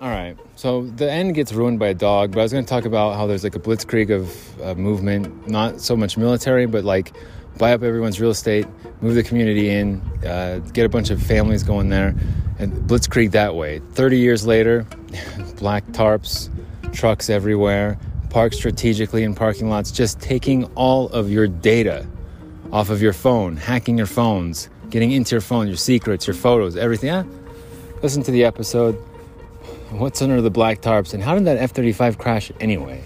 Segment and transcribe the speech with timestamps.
[0.00, 0.36] All right.
[0.56, 3.16] So the end gets ruined by a dog, but I was going to talk about
[3.16, 7.14] how there's like a blitzkrieg of uh, movement, not so much military, but like
[7.56, 8.66] buy up everyone's real estate,
[9.00, 12.14] move the community in, uh, get a bunch of families going there,
[12.58, 13.80] and blitzkrieg that way.
[13.92, 14.86] 30 years later,
[15.56, 16.50] black tarps,
[16.92, 22.06] trucks everywhere, parked strategically in parking lots, just taking all of your data
[22.70, 26.76] off of your phone, hacking your phones, getting into your phone, your secrets, your photos,
[26.76, 27.08] everything.
[27.08, 27.24] Yeah?
[28.02, 29.02] Listen to the episode.
[29.90, 33.04] What's under the black tarps, and how did that F 35 crash anyway?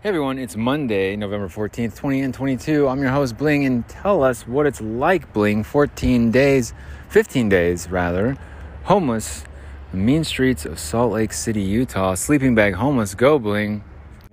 [0.00, 2.88] Hey everyone, it's Monday, November 14th, 20 and 22.
[2.88, 6.74] I'm your host, Bling, and tell us what it's like, Bling, 14 days,
[7.10, 8.36] 15 days rather,
[8.82, 9.44] homeless,
[9.92, 13.84] mean streets of Salt Lake City, Utah, sleeping bag homeless, go Bling.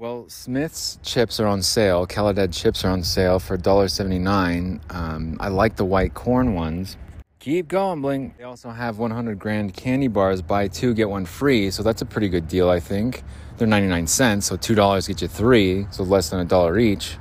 [0.01, 2.07] Well, Smith's chips are on sale.
[2.07, 4.81] Calidad chips are on sale for $1.79.
[4.91, 6.97] Um, I like the white corn ones.
[7.37, 8.33] Keep going, Bling.
[8.35, 11.69] They also have 100 grand candy bars, buy two, get one free.
[11.69, 13.21] So that's a pretty good deal, I think.
[13.57, 17.17] They're 99 cents, so $2 get you three, so less than a dollar each.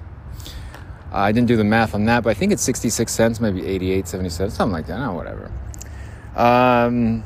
[1.12, 3.66] Uh, I didn't do the math on that, but I think it's 66 cents, maybe
[3.66, 4.98] 88, 77, something like that.
[5.00, 5.52] Oh, whatever.
[6.34, 7.24] Um,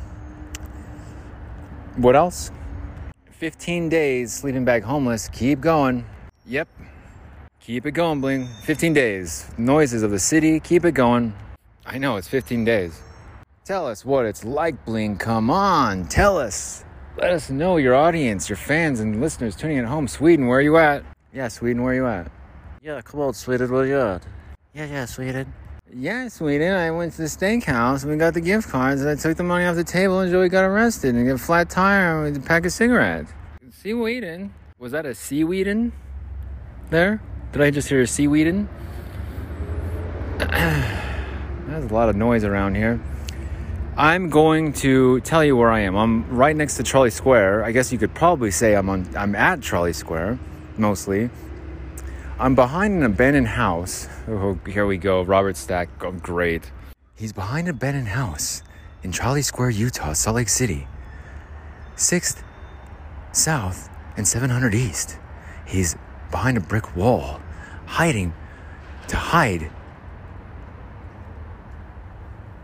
[1.95, 2.51] what else?
[3.45, 5.29] 15 days sleeping bag homeless.
[5.29, 6.07] Keep going.
[6.47, 6.67] Yep.
[7.61, 8.47] Keep it going, Bling.
[8.63, 9.47] 15 days.
[9.59, 10.59] Noises of the city.
[10.61, 11.35] Keep it going.
[11.85, 13.03] I know, it's 15 days.
[13.67, 15.19] Tell us what it's like, Bling.
[15.19, 16.87] Come on, tell us.
[17.19, 20.09] Let us know your audience, your fans and listeners tuning at home.
[20.09, 21.05] Sweden, where are you at?
[21.35, 22.33] Yeah, Sweden, where are you at?
[22.81, 24.23] Yeah, come on, Sweden, where are you at?
[24.73, 25.53] Yeah, yeah, Sweden.
[25.97, 26.75] Yeah, Sweden.
[26.75, 29.45] I went to the steakhouse and we got the gift cards and I took the
[29.45, 32.41] money off the table and Joey got arrested and got a flat tire and a
[32.41, 33.33] pack of cigarettes.
[33.71, 34.51] Seaweedin.
[34.77, 35.93] Was that a seaweedin?
[36.91, 37.23] There?
[37.53, 38.67] Did I just hear a seaweedin?
[40.39, 43.01] There's a lot of noise around here.
[43.97, 45.95] I'm going to tell you where I am.
[45.95, 47.65] I'm right next to Trolley Square.
[47.65, 50.41] I guess you could probably say I'm on I'm at Trolley Square
[50.77, 51.31] mostly.
[52.37, 54.09] I'm behind an abandoned house.
[54.27, 55.23] Oh, here we go.
[55.23, 55.89] Robert Stack.
[56.01, 56.73] Oh, great.
[57.15, 58.61] He's behind an abandoned house
[59.05, 60.89] in Charlie Square, Utah, Salt Lake City.
[61.95, 62.43] 6th
[63.31, 65.17] South and 700 East.
[65.65, 65.95] He's
[66.33, 67.41] behind a brick wall,
[67.87, 68.35] hiding
[69.07, 69.71] to hide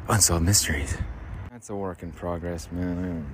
[0.09, 0.99] unsolved mysteries.
[1.53, 3.25] That's a work in progress, man.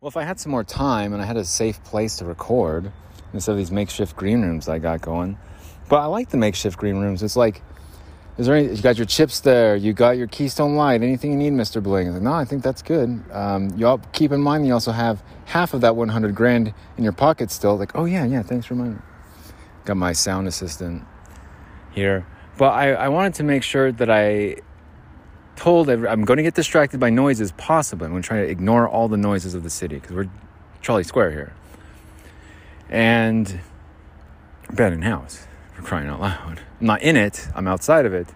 [0.00, 2.92] Well, if I had some more time and I had a safe place to record
[3.32, 5.38] instead of these makeshift green rooms I got going,
[5.88, 7.22] but I like the makeshift green rooms.
[7.22, 7.62] It's like,
[8.36, 11.36] is there any, you got your chips there, you got your Keystone Light, anything you
[11.36, 11.82] need, Mr.
[11.82, 12.12] Bling?
[12.12, 13.22] Like, no, I think that's good.
[13.32, 17.04] Um, you all keep in mind you also have half of that 100 grand in
[17.04, 17.76] your pocket still.
[17.76, 19.02] Like, oh yeah, yeah, thanks for reminding.
[19.84, 21.04] Got my sound assistant
[21.90, 22.26] here,
[22.58, 24.56] but I, I wanted to make sure that I
[25.56, 28.06] told every, I'm going to get distracted by noises possible.
[28.06, 30.30] I'm going to try to ignore all the noises of the city because we're
[30.80, 31.52] Trolley Square here.
[32.90, 33.60] And
[34.68, 36.60] abandoned house for crying out loud.
[36.80, 37.48] I'm not in it.
[37.54, 38.28] I'm outside of it.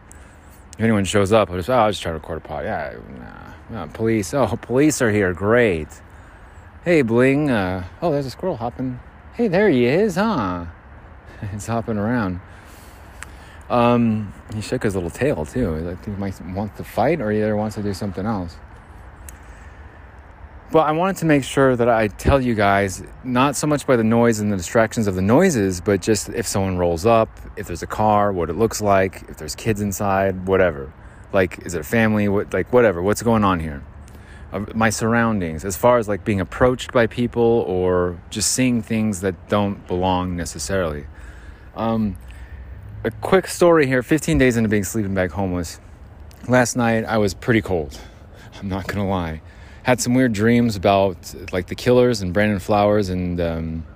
[0.74, 2.64] If anyone shows up, I'll just, oh, I'll just try to record a pod.
[2.64, 2.96] Yeah,
[3.70, 4.32] nah, police.
[4.34, 5.32] Oh, police are here.
[5.32, 5.88] Great.
[6.84, 7.50] Hey, Bling.
[7.50, 8.98] Uh, oh, there's a squirrel hopping.
[9.34, 10.66] Hey, there he is, huh?
[11.52, 12.40] He's hopping around.
[13.70, 15.76] Um, he shook his little tail too.
[15.76, 18.56] Like he might want to fight, or he either wants to do something else.
[20.72, 23.96] But I wanted to make sure that I tell you guys not so much by
[23.96, 27.28] the noise and the distractions of the noises, but just if someone rolls up,
[27.58, 30.90] if there's a car, what it looks like, if there's kids inside, whatever.
[31.30, 32.26] Like, is it a family?
[32.26, 33.02] What, like, whatever.
[33.02, 33.84] What's going on here?
[34.50, 39.20] Uh, my surroundings, as far as like being approached by people or just seeing things
[39.20, 41.04] that don't belong necessarily.
[41.76, 42.16] Um,
[43.04, 45.80] a quick story here 15 days into being sleeping bag homeless.
[46.48, 48.00] Last night I was pretty cold.
[48.58, 49.42] I'm not gonna lie.
[49.82, 53.86] Had some weird dreams about like the killers and Brandon Flowers and um,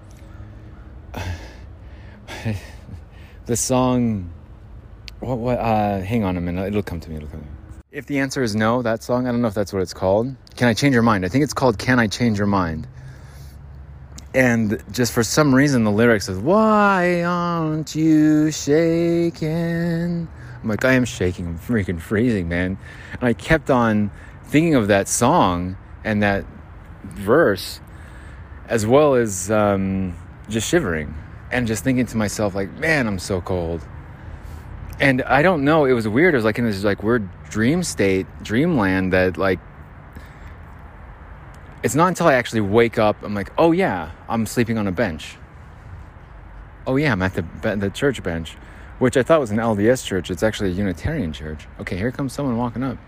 [3.46, 4.30] the song.
[5.20, 5.38] What?
[5.38, 5.58] What?
[5.58, 6.66] Uh, hang on a minute.
[6.66, 7.16] It'll come to me.
[7.16, 7.52] It'll come to me.
[7.92, 10.34] If the answer is no, that song, I don't know if that's what it's called.
[10.56, 11.24] Can I change your mind?
[11.24, 12.86] I think it's called Can I Change Your Mind?
[14.36, 20.28] and just for some reason the lyrics is why aren't you shaking
[20.62, 22.76] i'm like i am shaking i'm freaking freezing man
[23.12, 24.10] and i kept on
[24.46, 26.44] thinking of that song and that
[27.04, 27.80] verse
[28.68, 30.16] as well as um,
[30.48, 31.14] just shivering
[31.50, 33.80] and just thinking to myself like man i'm so cold
[34.98, 37.82] and i don't know it was weird it was like in this like weird dream
[37.82, 39.60] state dreamland that like
[41.86, 44.92] it's not until I actually wake up, I'm like, oh yeah, I'm sleeping on a
[44.92, 45.36] bench.
[46.84, 48.56] Oh yeah, I'm at the, the church bench.
[48.98, 50.30] which I thought was an LDS church.
[50.30, 51.68] It's actually a Unitarian church.
[51.78, 52.98] Okay, here comes someone walking up.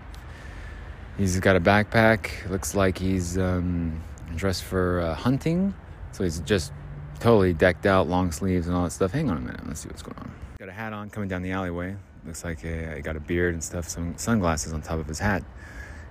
[1.19, 2.49] He's got a backpack.
[2.49, 4.01] Looks like he's um,
[4.37, 5.73] dressed for uh, hunting.
[6.13, 6.71] So he's just
[7.19, 9.11] totally decked out, long sleeves and all that stuff.
[9.11, 9.67] Hang on a minute.
[9.67, 10.31] Let's see what's going on.
[10.59, 11.97] Got a hat on coming down the alleyway.
[12.25, 13.89] Looks like he got a beard and stuff.
[13.89, 15.43] Some sunglasses on top of his hat.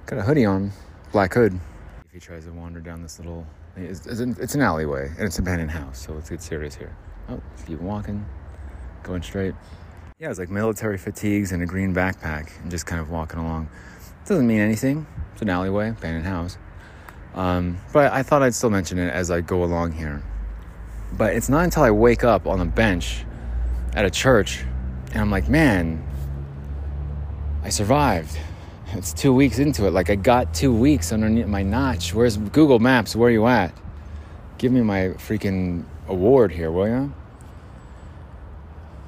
[0.05, 0.73] Got a hoodie on,
[1.11, 1.59] black hood.
[2.05, 3.47] If he tries to wander down this little,
[3.77, 6.05] it's, it's an alleyway and it's an abandoned house.
[6.05, 6.95] So let's get serious here.
[7.31, 8.27] Oh, keep walking,
[9.03, 9.55] going straight.
[10.19, 13.71] Yeah, it's like military fatigues and a green backpack and just kind of walking along.
[14.29, 15.07] Doesn't mean anything.
[15.33, 16.59] It's an alleyway, abandoned house.
[17.35, 20.23] Um, but I thought I'd still mention it as I go along here.
[21.15, 23.25] But it's not until I wake up on a bench
[23.95, 24.65] at a church
[25.13, 26.07] and I'm like, man,
[27.63, 28.39] I survived.
[28.93, 29.93] It's two weeks into it.
[29.93, 32.13] Like I got two weeks underneath my notch.
[32.13, 33.17] Where's Google Maps?
[33.17, 33.73] Where are you at?
[34.59, 37.15] Give me my freaking award here, will you?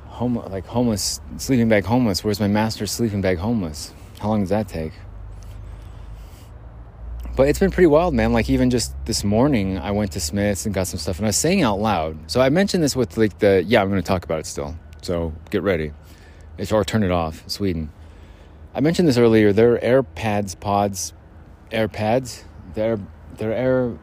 [0.06, 2.24] Home, like homeless, sleeping bag homeless.
[2.24, 3.92] Where's my master sleeping bag homeless?
[4.18, 4.92] How long does that take?
[7.36, 8.32] But it's been pretty wild, man.
[8.32, 11.28] Like even just this morning, I went to Smith's and got some stuff, and I
[11.28, 12.18] was saying out loud.
[12.30, 14.76] So I mentioned this with like the yeah, I'm going to talk about it still.
[15.02, 15.92] So get ready,
[16.58, 17.42] it's or turn it off.
[17.48, 17.90] Sweden.
[18.74, 19.52] I mentioned this earlier.
[19.52, 21.12] Their AirPads pods,
[21.70, 22.44] AirPads,
[22.74, 22.98] their
[23.36, 23.98] their Air,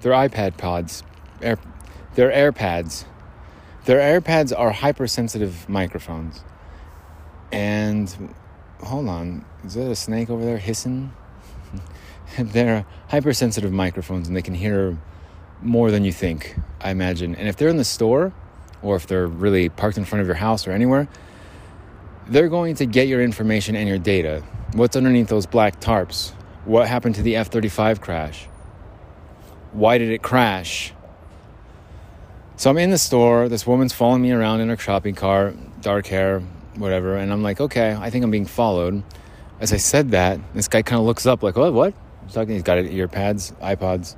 [0.00, 1.02] their iPad pods,
[1.40, 1.58] Air,
[2.14, 3.04] their AirPads,
[3.84, 6.44] their AirPads are hypersensitive microphones.
[7.52, 8.34] And
[8.82, 11.12] hold on, is that a snake over there hissing?
[12.38, 14.98] they're hypersensitive microphones and they can hear
[15.62, 17.34] more than you think, I imagine.
[17.34, 18.32] And if they're in the store
[18.82, 21.08] or if they're really parked in front of your house or anywhere,
[22.28, 24.42] they're going to get your information and your data.
[24.72, 26.30] What's underneath those black tarps?
[26.64, 28.46] What happened to the F 35 crash?
[29.72, 30.92] Why did it crash?
[32.56, 33.48] So I'm in the store.
[33.48, 36.40] This woman's following me around in her shopping cart, dark hair,
[36.76, 37.16] whatever.
[37.16, 39.02] And I'm like, okay, I think I'm being followed.
[39.60, 41.72] As I said that, this guy kind of looks up, like, what?
[41.72, 41.94] What?
[42.32, 42.54] Talking.
[42.54, 44.16] He's got ear pads, iPods.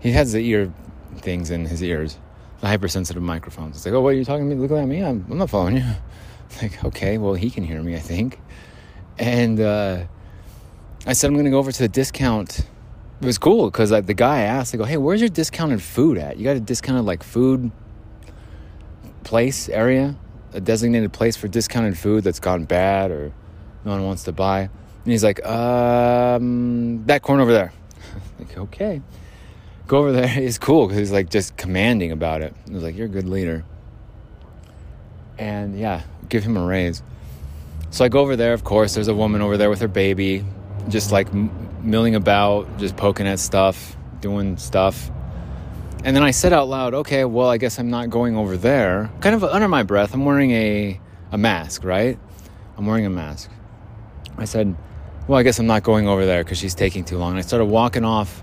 [0.00, 0.72] He has the ear
[1.18, 2.18] things in his ears,
[2.60, 3.76] the hypersensitive microphones.
[3.76, 4.60] It's like, oh, what are you talking to me?
[4.60, 5.02] Looking at me?
[5.02, 5.84] I'm, I'm not following you.
[6.62, 8.40] like, okay, well, he can hear me, I think.
[9.18, 10.04] And uh,
[11.06, 12.60] I said, I'm going to go over to the discount.
[13.20, 16.36] It was cool because the guy asked, I go, hey, where's your discounted food at?
[16.36, 17.70] You got a discounted like food
[19.24, 20.16] place area,
[20.52, 23.32] a designated place for discounted food that's gone bad or
[23.84, 24.68] no one wants to buy.
[25.06, 27.72] And he's like, um, that corner over there.
[28.40, 29.00] like, okay.
[29.86, 30.26] Go over there.
[30.26, 32.52] He's cool because he's like just commanding about it.
[32.66, 33.64] He was like, you're a good leader.
[35.38, 37.04] And yeah, give him a raise.
[37.90, 40.44] So I go over there, of course, there's a woman over there with her baby,
[40.88, 45.12] just like milling about, just poking at stuff, doing stuff.
[46.02, 49.08] And then I said out loud, okay, well, I guess I'm not going over there.
[49.20, 51.00] Kind of under my breath, I'm wearing a,
[51.30, 52.18] a mask, right?
[52.76, 53.50] I'm wearing a mask.
[54.36, 54.74] I said,
[55.28, 57.30] well, I guess I'm not going over there because she's taking too long.
[57.30, 58.42] And I started walking off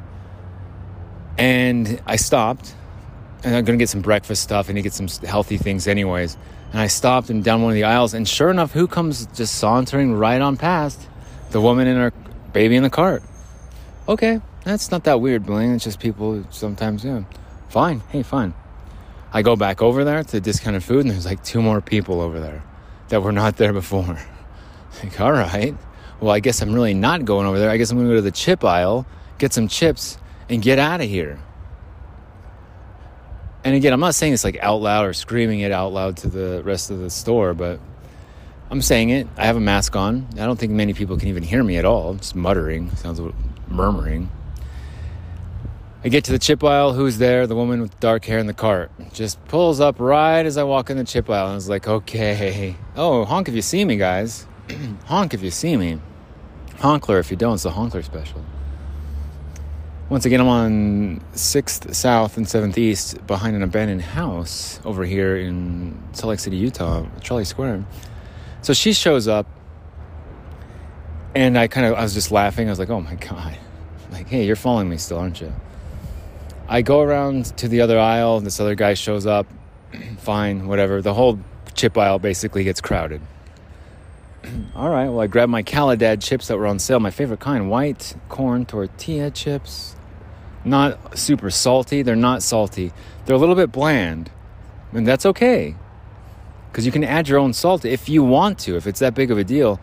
[1.38, 2.76] and I stopped
[3.44, 6.38] and I'm going to get some breakfast stuff and get some healthy things, anyways.
[6.72, 9.56] And I stopped and down one of the aisles, and sure enough, who comes just
[9.56, 11.08] sauntering right on past?
[11.52, 12.14] The woman and her
[12.52, 13.22] baby in the cart.
[14.08, 15.74] Okay, that's not that weird, Blaine.
[15.74, 17.24] It's just people sometimes, yeah.
[17.70, 18.54] Fine, hey, fine.
[19.34, 22.40] I go back over there to discounted food, and there's like two more people over
[22.40, 22.64] there
[23.10, 24.18] that were not there before.
[25.02, 25.76] Like, all right.
[26.24, 27.70] Well, I guess I'm really not going over there.
[27.70, 29.06] I guess I'm going to go to the chip aisle,
[29.40, 31.38] get some chips, and get out of here.
[33.66, 36.30] And again, I'm not saying this like out loud or screaming it out loud to
[36.30, 37.82] the rest of the store, but
[38.70, 39.28] I'm saying it.
[39.36, 40.30] I have a mask on.
[40.36, 42.14] I don't think many people can even hear me at all.
[42.14, 43.36] Just muttering, sounds like
[43.68, 44.32] murmuring.
[46.06, 46.94] I get to the chip aisle.
[46.94, 47.48] Who's there?
[47.48, 48.92] The woman with dark hair in the cart.
[49.12, 51.48] Just pulls up right as I walk in the chip aisle.
[51.48, 52.78] And I was like, okay.
[52.96, 54.48] Oh, honk if you see me, guys.
[55.08, 56.00] honk if you see me.
[56.84, 57.54] Honkler if you don't.
[57.54, 58.44] It's the Honkler special.
[60.10, 65.38] Once again, I'm on 6th South and 7th East behind an abandoned house over here
[65.38, 67.86] in Salt Lake City, Utah, Charlie Square.
[68.62, 69.48] So she shows up,
[71.34, 72.68] and I kind of, I was just laughing.
[72.68, 73.58] I was like, oh my God.
[74.12, 75.54] Like, hey, you're following me still, aren't you?
[76.68, 79.48] I go around to the other aisle, this other guy shows up.
[80.18, 81.02] Fine, whatever.
[81.02, 81.40] The whole
[81.76, 83.22] chip aisle basically gets crowded.
[84.76, 87.70] All right, well, I grabbed my Calidad chips that were on sale, my favorite kind
[87.70, 89.96] white corn tortilla chips.
[90.66, 92.94] Not super salty, they're not salty.
[93.26, 94.32] They're a little bit bland,
[94.94, 95.76] and that's okay.
[96.72, 99.30] Because you can add your own salt if you want to, if it's that big
[99.30, 99.80] of a deal.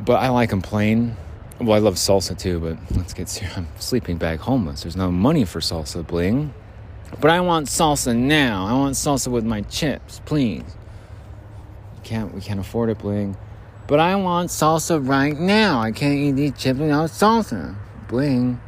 [0.00, 1.16] But I like them plain.
[1.60, 3.56] Well, I love salsa too, but let's get serious.
[3.56, 4.82] I'm sleeping bag homeless.
[4.82, 6.54] There's no money for salsa bling.
[7.20, 8.66] But I want salsa now.
[8.66, 10.64] I want salsa with my chips, please.
[12.10, 13.36] Can't we can't afford it, bling.
[13.86, 15.80] But I want salsa right now.
[15.80, 17.76] I can't eat these chips without salsa.
[18.08, 18.60] Bling.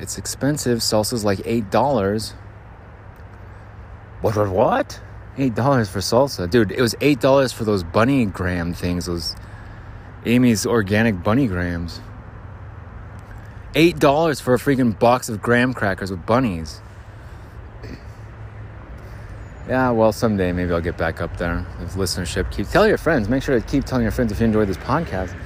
[0.00, 0.78] It's expensive.
[0.78, 2.34] Salsa's like eight dollars.
[4.22, 5.00] What what what?
[5.36, 6.50] Eight dollars for salsa.
[6.50, 9.36] Dude, it was eight dollars for those bunny graham things, those
[10.26, 12.00] Amy's organic bunny grams.
[13.76, 16.80] Eight dollars for a freaking box of graham crackers with bunnies.
[19.68, 21.66] Yeah, well, someday maybe I'll get back up there.
[21.82, 23.28] If listenership keep tell your friends.
[23.28, 25.36] Make sure to keep telling your friends if you enjoyed this podcast.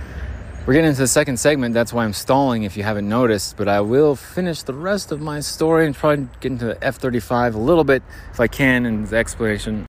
[0.64, 1.74] We're getting into the second segment.
[1.74, 3.56] That's why I'm stalling if you haven't noticed.
[3.56, 6.98] But I will finish the rest of my story and probably get into the F
[6.98, 9.86] 35 a little bit if I can in the explanation.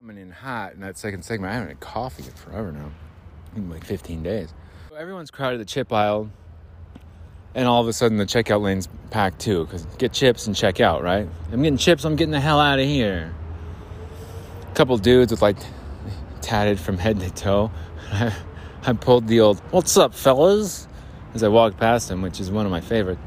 [0.00, 1.50] Coming in hot in that second segment.
[1.50, 2.92] I haven't had coffee in forever now.
[3.56, 4.54] In like 15 days.
[4.96, 6.30] Everyone's crowded the chip aisle.
[7.54, 9.64] And all of a sudden the checkout lane's packed too.
[9.64, 11.28] Because get chips and check out, right?
[11.52, 13.34] I'm getting chips, I'm getting the hell out of here.
[14.70, 15.58] A couple dudes with like
[16.40, 17.70] tatted from head to toe.
[18.84, 20.88] I pulled the old, what's up, fellas?
[21.34, 23.18] As I walked past them, which is one of my favorite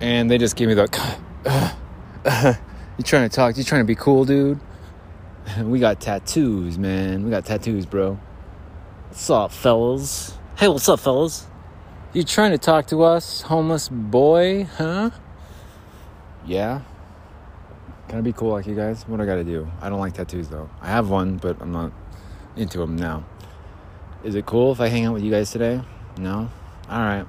[0.00, 0.88] And they just gave me the,
[1.46, 1.72] uh,
[2.98, 3.56] you trying to talk?
[3.56, 4.60] You trying to be cool, dude?
[5.62, 7.24] We got tattoos, man.
[7.24, 8.20] We got tattoos, bro.
[9.08, 10.36] What's up, fellas?
[10.56, 11.46] Hey, what's up, fellas?
[12.12, 15.10] You trying to talk to us, homeless boy, huh?
[16.44, 16.80] Yeah.
[18.08, 19.06] Can I be cool like you guys?
[19.06, 19.70] What do I gotta do?
[19.80, 20.68] I don't like tattoos though.
[20.80, 21.92] I have one, but I'm not
[22.56, 23.24] into them now.
[24.24, 25.80] Is it cool if I hang out with you guys today?
[26.18, 26.50] No?
[26.90, 27.26] Alright.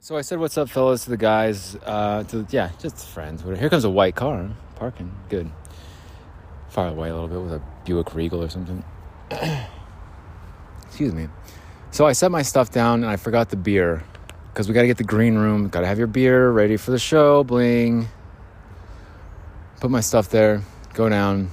[0.00, 1.76] So I said, What's up, fellas, to the guys.
[1.84, 3.42] Uh, to Yeah, just friends.
[3.42, 5.12] Here comes a white car parking.
[5.28, 5.50] Good.
[6.70, 8.82] Far away a little bit with a Buick Regal or something.
[10.86, 11.28] Excuse me.
[11.92, 14.04] So I set my stuff down and I forgot the beer
[14.52, 15.68] because we got to get the green room.
[15.68, 17.42] Got to have your beer ready for the show.
[17.42, 18.08] Bling.
[19.80, 20.62] Put my stuff there.
[20.94, 21.50] Go down.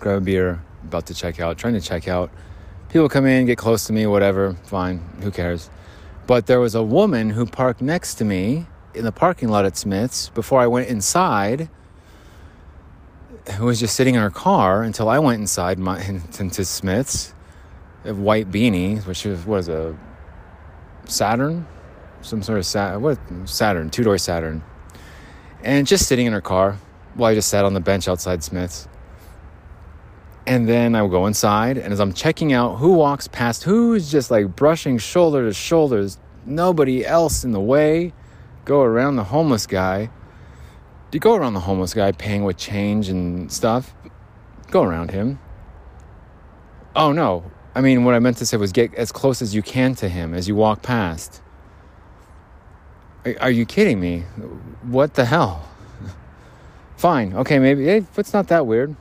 [0.00, 0.62] Grab a beer.
[0.84, 1.58] About to check out.
[1.58, 2.30] Trying to check out.
[2.88, 4.54] People come in, get close to me, whatever.
[4.64, 4.98] Fine.
[5.20, 5.68] Who cares?
[6.26, 9.76] But there was a woman who parked next to me in the parking lot at
[9.76, 11.68] Smith's before I went inside.
[13.56, 16.02] Who was just sitting in her car until I went inside my,
[16.38, 17.31] into Smith's
[18.04, 19.96] a white beanie, which is a
[21.04, 21.66] Saturn,
[22.20, 24.62] some sort of Sat what Saturn, two door Saturn,
[25.62, 26.78] and just sitting in her car
[27.14, 28.88] while I just sat on the bench outside Smith's.
[30.46, 34.10] And then I will go inside, and as I'm checking out who walks past, who's
[34.10, 38.12] just like brushing shoulder to shoulders, nobody else in the way,
[38.64, 40.06] go around the homeless guy.
[41.10, 43.94] Do you go around the homeless guy paying with change and stuff?
[44.70, 45.38] Go around him.
[46.96, 49.62] Oh no, I mean, what I meant to say was get as close as you
[49.62, 51.40] can to him as you walk past.
[53.24, 54.20] Are, are you kidding me?
[54.82, 55.68] What the hell?
[56.96, 57.34] Fine.
[57.34, 58.94] Okay, maybe eh, hey, it's not that weird.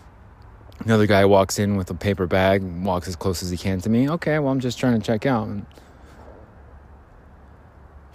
[0.79, 3.89] Another guy walks in with a paper bag, walks as close as he can to
[3.89, 4.09] me.
[4.09, 5.49] Okay, well, I'm just trying to check out.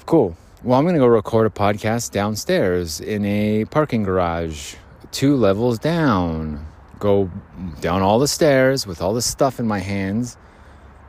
[0.07, 0.37] Cool.
[0.65, 4.75] Well, I'm going to go record a podcast downstairs in a parking garage,
[5.13, 6.67] two levels down.
[6.99, 7.31] Go
[7.81, 10.39] down all the stairs with all the stuff in my hands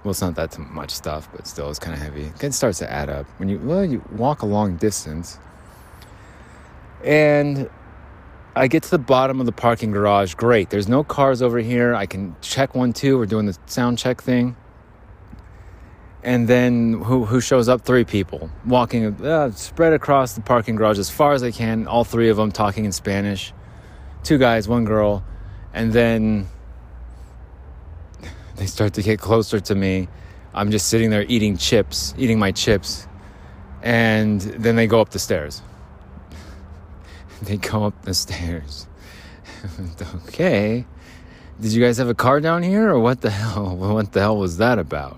[0.04, 2.32] well, it's not that much stuff, but still, it's kind of heavy.
[2.42, 5.40] It starts to add up when you well, you walk a long distance,
[7.04, 7.70] and
[8.56, 10.34] I get to the bottom of the parking garage.
[10.36, 11.94] Great, there's no cars over here.
[11.94, 13.18] I can check one, two.
[13.18, 14.56] We're doing the sound check thing,
[16.24, 17.82] and then who who shows up?
[17.82, 21.88] Three people walking, uh, spread across the parking garage as far as I can.
[21.88, 23.54] All three of them talking in Spanish.
[24.24, 25.24] Two guys, one girl,
[25.74, 26.48] and then
[28.58, 30.08] they start to get closer to me.
[30.54, 33.08] I'm just sitting there eating chips, eating my chips.
[33.84, 35.62] And then they go up the stairs.
[37.44, 38.88] they go up the stairs.
[40.28, 40.86] okay.
[41.62, 43.76] Did you guys have a car down here or what the hell?
[43.78, 45.18] What the hell was that about?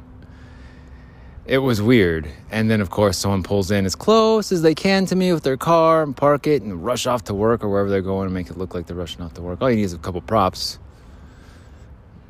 [1.46, 2.30] It was weird.
[2.52, 5.44] And then, of course, someone pulls in as close as they can to me with
[5.44, 8.34] their car and park it and rush off to work or wherever they're going and
[8.34, 9.62] make it look like they're rushing off to work.
[9.62, 10.78] All you need is a couple props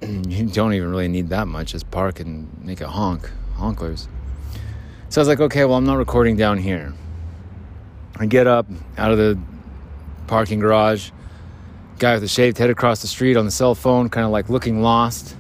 [0.28, 1.72] you don't even really need that much.
[1.72, 4.08] Just park and make a honk, honklers.
[5.10, 6.94] So I was like, okay, well, I'm not recording down here.
[8.18, 9.40] I get up out of the
[10.28, 11.12] parking garage.
[11.98, 14.50] Guy with a shaved head across the street on the cell phone, kind of like
[14.50, 15.36] looking lost.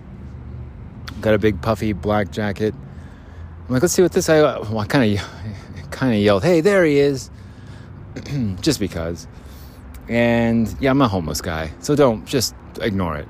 [1.22, 2.74] Got a big puffy black jacket.
[2.74, 4.28] I'm like, let's see what this.
[4.30, 5.26] I, well, I kind of,
[5.92, 7.30] kind of yelled, "Hey, there he is!"
[8.62, 9.28] just because.
[10.08, 13.28] And yeah, I'm a homeless guy, so don't just ignore it.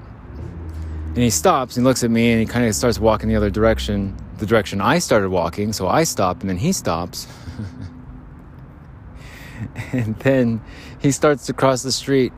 [1.10, 3.36] And he stops and he looks at me and he kind of starts walking the
[3.36, 5.74] other direction, the direction I started walking.
[5.74, 7.28] So I stop and then he stops.
[9.92, 10.62] and then
[11.02, 12.32] he starts to cross the street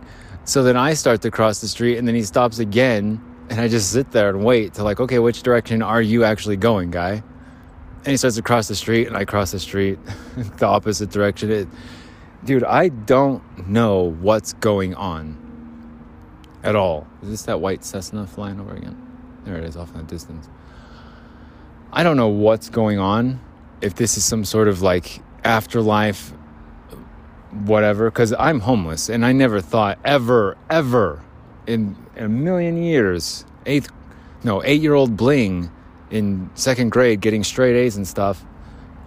[0.45, 3.21] So then I start to cross the street and then he stops again.
[3.49, 6.57] And I just sit there and wait to like, okay, which direction are you actually
[6.57, 7.21] going, guy?
[7.97, 9.99] And he starts to cross the street and I cross the street
[10.57, 11.51] the opposite direction.
[11.51, 11.67] It,
[12.45, 15.50] dude, I don't know what's going on
[16.63, 17.07] at all.
[17.21, 18.95] Is this that white Cessna flying over again?
[19.45, 20.47] There it is off in the distance.
[21.91, 23.41] I don't know what's going on.
[23.81, 26.33] If this is some sort of like afterlife,
[27.51, 31.21] whatever, because I'm homeless and I never thought ever, ever
[31.67, 33.89] in, a million years, eighth,
[34.43, 35.71] no, eight year old bling
[36.09, 38.45] in second grade getting straight A's and stuff,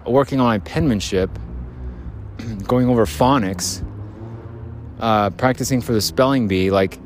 [0.07, 1.31] working on my penmanship,
[2.67, 3.87] going over phonics,
[5.01, 6.99] uh, practicing for the spelling bee, like,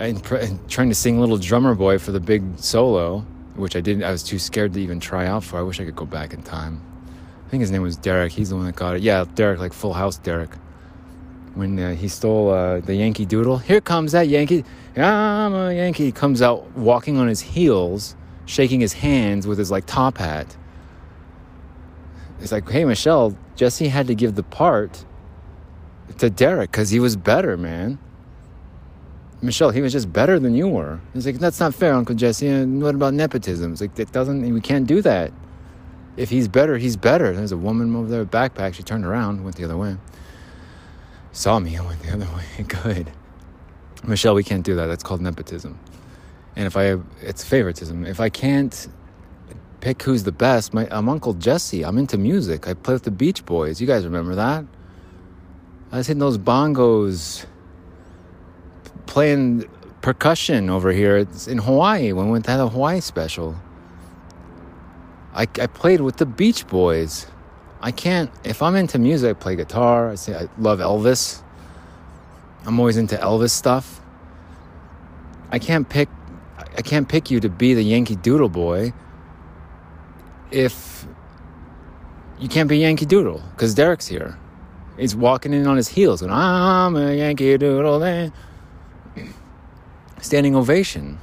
[0.00, 3.20] and, pr- and trying to sing Little Drummer Boy for the big solo,
[3.54, 5.58] which I didn't, I was too scared to even try out for.
[5.58, 6.82] I wish I could go back in time.
[7.46, 8.32] I think his name was Derek.
[8.32, 9.02] He's the one that got it.
[9.02, 10.50] Yeah, Derek, like Full House Derek.
[11.54, 13.58] When uh, he stole uh, the Yankee Doodle.
[13.58, 14.64] Here comes that Yankee.
[14.96, 16.04] I'm a Yankee.
[16.04, 18.14] He comes out walking on his heels,
[18.46, 20.56] shaking his hands with his like top hat.
[22.40, 25.04] It's like, hey, Michelle, Jesse had to give the part
[26.18, 27.98] to Derek because he was better, man.
[29.42, 31.00] Michelle, he was just better than you were.
[31.14, 32.46] He's like, that's not fair, Uncle Jesse.
[32.46, 33.72] And what about nepotism?
[33.72, 35.32] It's like, it doesn't, we can't do that.
[36.16, 37.34] If he's better, he's better.
[37.34, 38.74] There's a woman over there with a backpack.
[38.74, 39.96] She turned around, went the other way.
[41.32, 42.28] Saw me, I went the other
[42.58, 42.64] way.
[42.64, 43.10] Good.
[44.04, 44.86] Michelle, we can't do that.
[44.86, 45.78] That's called nepotism.
[46.56, 48.04] And if I, it's favoritism.
[48.04, 48.88] If I can't
[49.80, 51.84] pick who's the best, my, I'm Uncle Jesse.
[51.84, 52.68] I'm into music.
[52.68, 53.80] I play with the Beach Boys.
[53.80, 54.64] You guys remember that?
[55.92, 57.46] I was hitting those bongos,
[59.06, 59.68] playing
[60.00, 63.56] percussion over here it's in Hawaii when we went to a Hawaii special.
[65.34, 67.26] I, I played with the Beach Boys.
[67.80, 70.10] I can't, if I'm into music, I play guitar.
[70.10, 71.42] I say I love Elvis.
[72.66, 74.00] I'm always into Elvis stuff.
[75.50, 76.08] I can't pick,
[76.76, 78.92] I can't pick you to be the Yankee Doodle Boy
[80.50, 81.06] if
[82.38, 84.38] you can't be Yankee Doodle because Derek's here.
[84.98, 88.00] He's walking in on his heels and I'm a Yankee Doodle.
[88.00, 88.32] Man.
[90.20, 91.18] Standing ovation.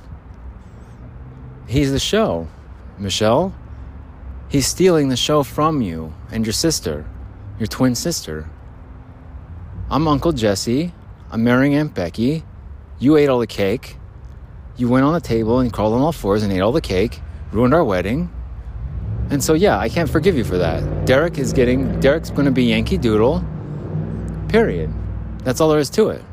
[1.67, 2.47] He's the show.
[2.97, 3.53] Michelle,
[4.49, 7.05] he's stealing the show from you and your sister,
[7.59, 8.49] your twin sister.
[9.91, 10.93] I'm Uncle Jesse.
[11.29, 12.43] I'm marrying Aunt Becky.
[12.97, 13.97] You ate all the cake.
[14.77, 17.21] You went on the table and crawled on all fours and ate all the cake,
[17.51, 18.31] ruined our wedding.
[19.29, 21.05] And so, yeah, I can't forgive you for that.
[21.05, 23.43] Derek is getting, Derek's going to be Yankee Doodle,
[24.47, 24.91] period.
[25.43, 26.23] That's all there is to it.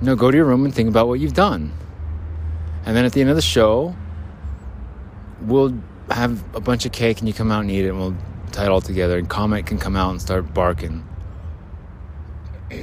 [0.00, 1.72] No, go to your room and think about what you've done.
[2.84, 3.94] And then at the end of the show,
[5.40, 5.74] we'll
[6.10, 8.16] have a bunch of cake and you come out and eat it and we'll
[8.52, 9.18] tie it all together.
[9.18, 11.06] And Comet can come out and start barking.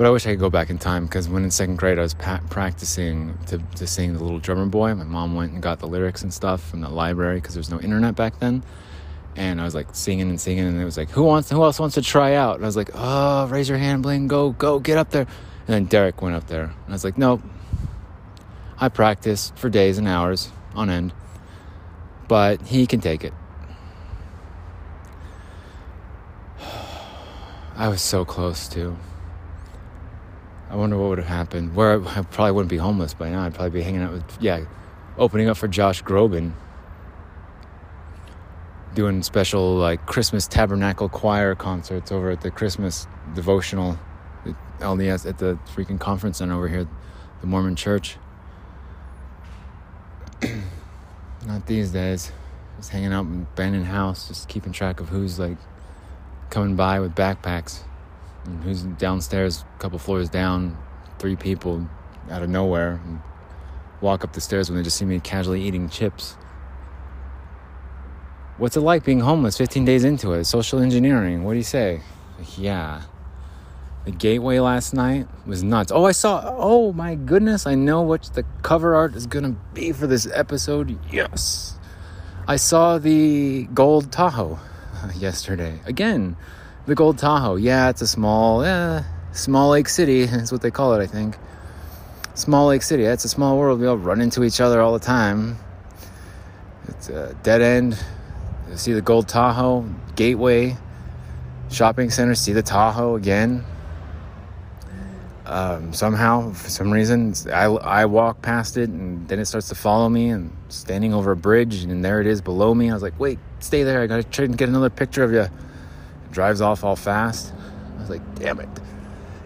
[0.00, 2.00] But I wish I could go back in time because when in second grade I
[2.02, 4.94] was pa- practicing to, to sing the Little Drummer Boy.
[4.94, 7.68] My mom went and got the lyrics and stuff from the library because there was
[7.70, 8.62] no internet back then.
[9.36, 11.50] And I was like singing and singing, and it was like, "Who wants?
[11.50, 14.28] Who else wants to try out?" And I was like, "Oh, raise your hand, Bling,
[14.28, 17.16] go, go, get up there." And then Derek went up there, and I was like,
[17.16, 17.40] "Nope."
[18.78, 21.12] I practiced for days and hours on end,
[22.28, 23.34] but he can take it.
[27.76, 28.96] I was so close too.
[30.70, 31.74] I wonder what would have happened.
[31.74, 33.42] Where I probably wouldn't be homeless by now.
[33.42, 34.64] I'd probably be hanging out with, yeah,
[35.18, 36.52] opening up for Josh Groban,
[38.94, 43.98] doing special like Christmas Tabernacle Choir concerts over at the Christmas devotional
[44.80, 46.88] LDS at the freaking conference center over here,
[47.40, 48.16] the Mormon Church.
[51.46, 52.32] Not these days.
[52.76, 55.58] Just hanging out in abandoned house, just keeping track of who's like
[56.48, 57.82] coming by with backpacks
[58.44, 60.78] and who's downstairs, a couple floors down,
[61.18, 61.86] three people
[62.30, 63.20] out of nowhere, and
[64.00, 66.36] walk up the stairs when they just see me casually eating chips.
[68.60, 70.44] What's it like being homeless 15 days into it?
[70.44, 72.02] Social engineering, what do you say?
[72.38, 73.04] Like, yeah.
[74.04, 75.90] The gateway last night was nuts.
[75.90, 79.92] Oh, I saw, oh my goodness, I know what the cover art is gonna be
[79.92, 80.98] for this episode.
[81.10, 81.78] Yes.
[82.46, 84.58] I saw the gold Tahoe
[85.14, 85.80] yesterday.
[85.86, 86.36] Again,
[86.84, 87.56] the Gold Tahoe.
[87.56, 90.26] Yeah, it's a small, eh, small lake city.
[90.26, 91.38] That's what they call it, I think.
[92.34, 93.04] Small lake city.
[93.04, 93.80] It's a small world.
[93.80, 95.56] We all run into each other all the time.
[96.88, 97.98] It's a dead end.
[98.76, 100.76] See the Gold Tahoe, Gateway,
[101.70, 102.34] shopping center.
[102.34, 103.64] See the Tahoe again.
[105.44, 109.74] Um, somehow, for some reason, I, I walk past it and then it starts to
[109.74, 112.90] follow me and standing over a bridge and there it is below me.
[112.90, 114.00] I was like, wait, stay there.
[114.00, 115.48] I gotta try and get another picture of you
[116.30, 117.52] drives off all fast.
[117.96, 118.68] I was like, damn it.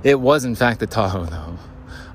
[0.02, 1.58] It was, in fact, the Tahoe, though.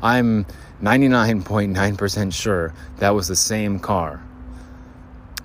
[0.04, 0.46] I'm
[0.84, 4.24] 99.9% sure that was the same car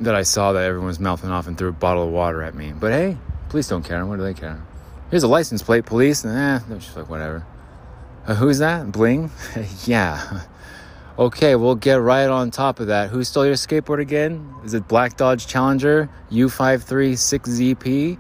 [0.01, 2.55] that I saw that everyone was mouthing off and threw a bottle of water at
[2.55, 2.73] me.
[2.73, 3.17] But hey,
[3.49, 4.05] police don't care.
[4.07, 4.63] What do they care?
[5.11, 6.25] Here's a license plate, police.
[6.25, 7.47] And eh, they're just like, whatever.
[8.27, 8.91] Uh, who's that?
[8.91, 9.31] Bling?
[9.85, 10.43] yeah.
[11.17, 13.11] Okay, we'll get right on top of that.
[13.11, 14.53] Who stole your skateboard again?
[14.65, 18.19] Is it Black Dodge Challenger U536ZP?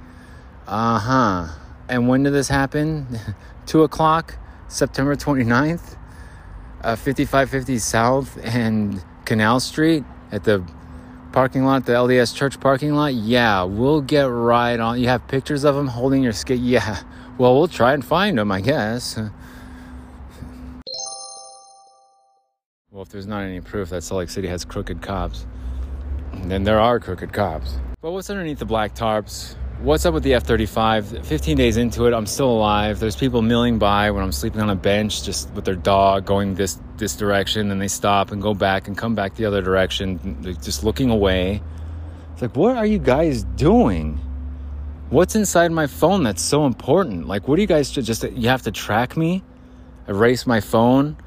[0.66, 1.48] Uh huh.
[1.88, 3.18] And when did this happen?
[3.66, 4.36] 2 o'clock,
[4.68, 5.96] September 29th,
[6.82, 10.64] uh, 5550 South and Canal Street at the
[11.34, 13.12] parking lot, the LDS church parking lot.
[13.12, 15.00] Yeah, we'll get right on.
[15.00, 16.60] You have pictures of them holding your skate?
[16.64, 17.02] Yeah.
[17.36, 19.18] Well, we'll try and find them, I guess.
[22.92, 25.46] Well, if there's not any proof that Salt Lake City has crooked cops,
[26.44, 27.78] then there are crooked cops.
[28.00, 29.56] But what's underneath the black tarps?
[29.84, 31.26] What's up with the F 35?
[31.26, 33.00] 15 days into it, I'm still alive.
[33.00, 36.54] There's people milling by when I'm sleeping on a bench just with their dog going
[36.54, 40.38] this, this direction, and they stop and go back and come back the other direction,
[40.62, 41.60] just looking away.
[42.32, 44.18] It's like, what are you guys doing?
[45.10, 47.28] What's inside my phone that's so important?
[47.28, 49.42] Like, what do you guys just, you have to track me,
[50.08, 51.18] erase my phone?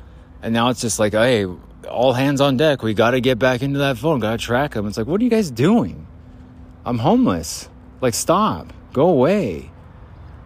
[0.41, 1.45] And now it's just like, hey,
[1.87, 2.81] all hands on deck.
[2.81, 4.19] We got to get back into that phone.
[4.19, 4.87] Got to track them.
[4.87, 6.07] It's like, what are you guys doing?
[6.87, 7.69] I'm homeless.
[8.01, 8.73] Like, stop.
[8.93, 9.71] Go away.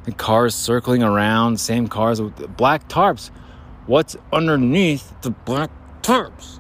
[0.06, 3.30] And cars circling around, same cars with black tarps.
[3.86, 5.70] What's underneath the black
[6.02, 6.60] tarps?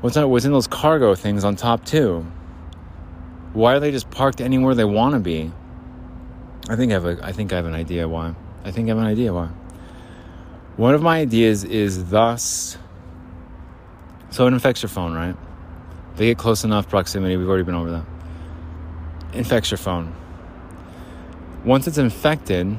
[0.00, 2.26] What's, on, what's in those cargo things on top, too?
[3.52, 5.52] Why are they just parked anywhere they want to be?
[6.68, 8.34] I think I have a, I think I have an idea why.
[8.64, 9.48] I think I have an idea why.
[10.76, 12.78] One of my ideas is thus
[14.32, 15.36] so it infects your phone, right?
[16.16, 18.04] They get close enough proximity, we've already been over that.
[19.32, 20.14] Infects your phone.
[21.64, 22.76] Once it's infected,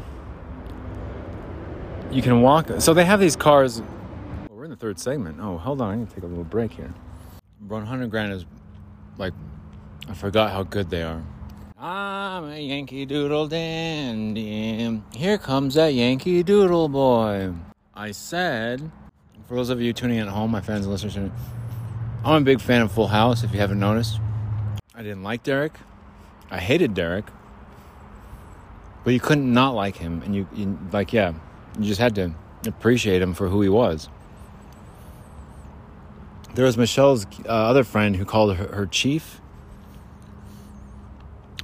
[2.12, 2.70] you can walk.
[2.80, 3.82] So they have these cars.
[4.50, 5.40] We're in the third segment.
[5.42, 5.92] Oh, hold on.
[5.92, 6.94] I need to take a little break here.
[7.68, 8.46] 100 grand is
[9.18, 9.34] like,
[10.08, 11.24] I forgot how good they are.
[11.80, 15.02] I'm a Yankee Doodle dandy.
[15.16, 17.54] Here comes that Yankee Doodle boy.
[17.96, 18.92] I said,
[19.48, 21.32] for those of you tuning in at home, my fans and listeners,
[22.26, 24.20] I'm a big fan of Full House, if you haven't noticed.
[24.96, 25.74] I didn't like Derek.
[26.50, 27.26] I hated Derek.
[29.04, 30.22] But you couldn't not like him.
[30.24, 31.34] And you, you like, yeah,
[31.78, 32.34] you just had to
[32.66, 34.08] appreciate him for who he was.
[36.56, 39.42] There was Michelle's uh, other friend who called her, her chief.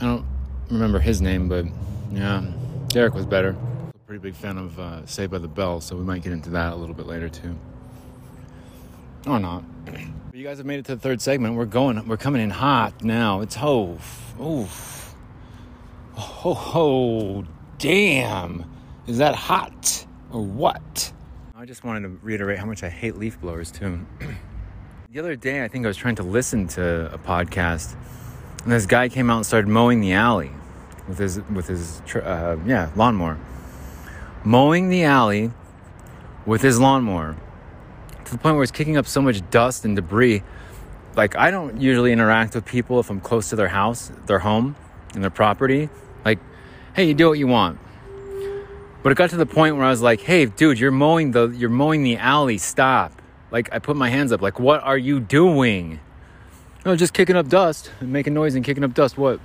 [0.01, 0.25] I don't
[0.69, 1.65] remember his name, but
[2.11, 2.43] yeah,
[2.89, 3.55] Derek was better
[4.09, 6.73] pretty big fan of uh, Saved by the Bell, so we might get into that
[6.73, 7.55] a little bit later too.
[9.27, 9.63] Or not.
[10.39, 11.55] You guys have made it to the third segment.
[11.55, 12.07] We're going.
[12.07, 13.41] We're coming in hot now.
[13.41, 13.97] It's oh,
[14.39, 14.69] oh,
[16.17, 17.45] oh, oh,
[17.77, 18.63] damn!
[19.05, 21.11] Is that hot or what?
[21.55, 23.99] I just wanted to reiterate how much I hate leaf blowers too.
[25.11, 27.97] the other day, I think I was trying to listen to a podcast,
[28.63, 30.51] and this guy came out and started mowing the alley
[31.09, 33.37] with his with his uh, yeah lawnmower
[34.45, 35.51] mowing the alley
[36.45, 37.35] with his lawnmower
[38.29, 40.43] to the point where it's kicking up so much dust and debris.
[41.15, 44.75] Like, I don't usually interact with people if I'm close to their house, their home,
[45.13, 45.89] and their property.
[46.23, 46.39] Like,
[46.93, 47.79] hey, you do what you want.
[49.01, 51.49] But it got to the point where I was like, hey, dude, you're mowing the
[51.49, 53.21] you're mowing the alley, stop.
[53.49, 55.99] Like I put my hands up, like, what are you doing?
[56.85, 59.17] No, just kicking up dust and making noise and kicking up dust.
[59.17, 59.39] What?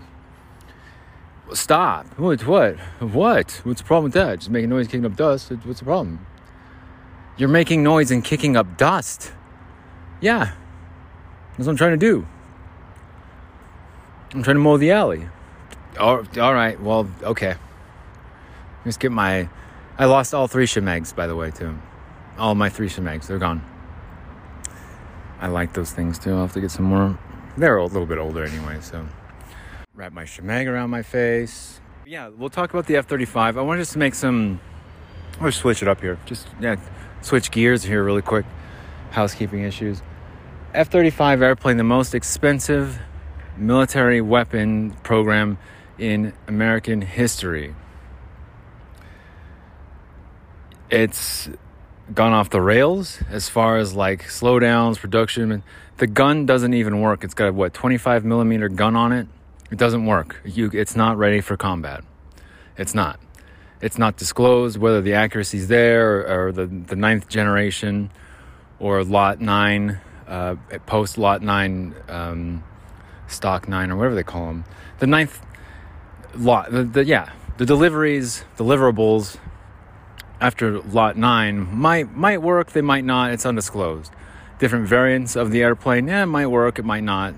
[1.52, 2.06] Stop.
[2.18, 2.46] What?
[2.46, 2.78] What?
[3.00, 3.60] What?
[3.64, 4.40] What's the problem with that?
[4.40, 5.50] Just making noise, kicking up dust.
[5.64, 6.26] What's the problem?
[7.36, 9.32] You're making noise and kicking up dust.
[10.20, 10.52] Yeah.
[11.56, 12.26] That's what I'm trying to do.
[14.32, 15.28] I'm trying to mow the alley.
[15.98, 16.80] Oh, all right.
[16.80, 17.54] Well, okay.
[18.84, 19.48] Just get my.
[19.96, 21.78] I lost all three Shemags, by the way, too.
[22.36, 23.26] All my three Shemags.
[23.26, 23.64] They're gone.
[25.40, 26.32] I like those things, too.
[26.32, 27.18] I'll have to get some more.
[27.56, 29.06] They're a little bit older anyway, so
[29.94, 31.80] wrap my shemag around my face.
[32.04, 33.56] Yeah, we'll talk about the F 35.
[33.56, 34.60] I want to just to make some.
[35.40, 36.18] I'll switch it up here.
[36.26, 36.76] Just yeah,
[37.24, 38.44] switch gears here really quick.
[39.10, 40.02] Housekeeping issues.
[40.72, 43.00] F 35 airplane, the most expensive
[43.56, 45.58] military weapon program
[45.98, 47.74] in American history.
[50.90, 51.48] It's
[52.12, 55.62] gone off the rails as far as like slowdowns, production.
[55.96, 57.24] The gun doesn't even work.
[57.24, 59.28] It's got a what 25 millimeter gun on it
[59.70, 60.40] it doesn't work.
[60.44, 62.04] You, it's not ready for combat.
[62.76, 63.18] It's not.
[63.84, 68.10] It's not disclosed whether the accuracy is there or, or, the, the ninth generation
[68.78, 72.64] or lot nine, uh, post lot nine, um,
[73.26, 74.64] stock nine, or whatever they call them.
[75.00, 75.38] The ninth
[76.34, 79.36] lot, the, the, yeah, the deliveries, deliverables
[80.40, 83.32] after lot nine might might work, they might not.
[83.32, 84.10] It's undisclosed.
[84.58, 87.34] Different variants of the airplane, yeah, it might work, it might not.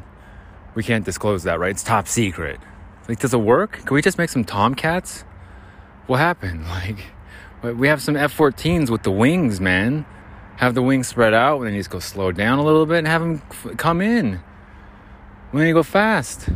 [0.77, 1.73] We can't disclose that, right?
[1.73, 2.61] It's top secret.
[3.09, 3.85] Like, does it work?
[3.85, 5.25] Can we just make some Tomcats?
[6.07, 6.65] What happened?
[7.63, 10.05] Like, we have some F-14s with the wings, man.
[10.57, 12.99] Have the wings spread out, and then you just go slow down a little bit
[12.99, 13.39] and have them
[13.77, 14.41] come in.
[15.51, 16.51] When you go fast.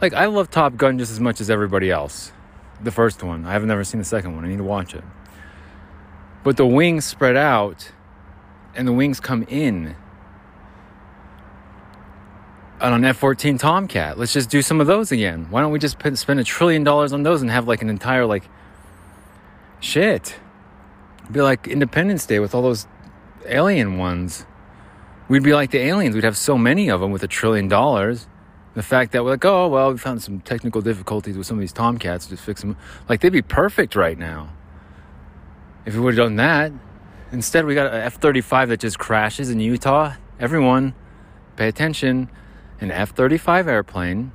[0.00, 2.32] Like, I love Top Gun just as much as everybody else.
[2.80, 3.44] The first one.
[3.44, 4.44] I have never seen the second one.
[4.44, 5.04] I need to watch it.
[6.44, 7.90] But the wings spread out
[8.76, 9.96] and the wings come in
[12.80, 14.18] on an F 14 Tomcat.
[14.18, 15.46] Let's just do some of those again.
[15.50, 18.26] Why don't we just spend a trillion dollars on those and have like an entire,
[18.26, 18.48] like,
[19.80, 20.36] shit?
[21.30, 22.86] be like Independence Day with all those
[23.46, 24.46] alien ones.
[25.28, 26.14] We'd be like the aliens.
[26.14, 28.28] We'd have so many of them with a trillion dollars.
[28.74, 31.60] The fact that we're like, oh, well, we found some technical difficulties with some of
[31.60, 32.76] these Tomcats, just fix them.
[33.08, 34.50] Like, they'd be perfect right now.
[35.86, 36.72] If we would have done that.
[37.32, 40.14] Instead, we got an F 35 that just crashes in Utah.
[40.38, 40.94] Everyone,
[41.56, 42.28] pay attention.
[42.80, 44.32] An F 35 airplane,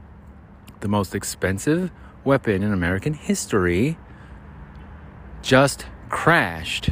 [0.80, 1.92] the most expensive
[2.24, 3.98] weapon in American history,
[5.42, 6.92] just crashed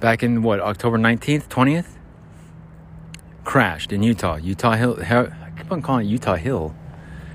[0.00, 1.86] back in what, October 19th, 20th?
[3.44, 4.36] Crashed in Utah.
[4.36, 4.98] Utah Hill.
[5.00, 6.74] I keep on calling it Utah Hill.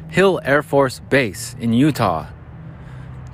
[0.10, 2.28] Hill Air Force Base in Utah.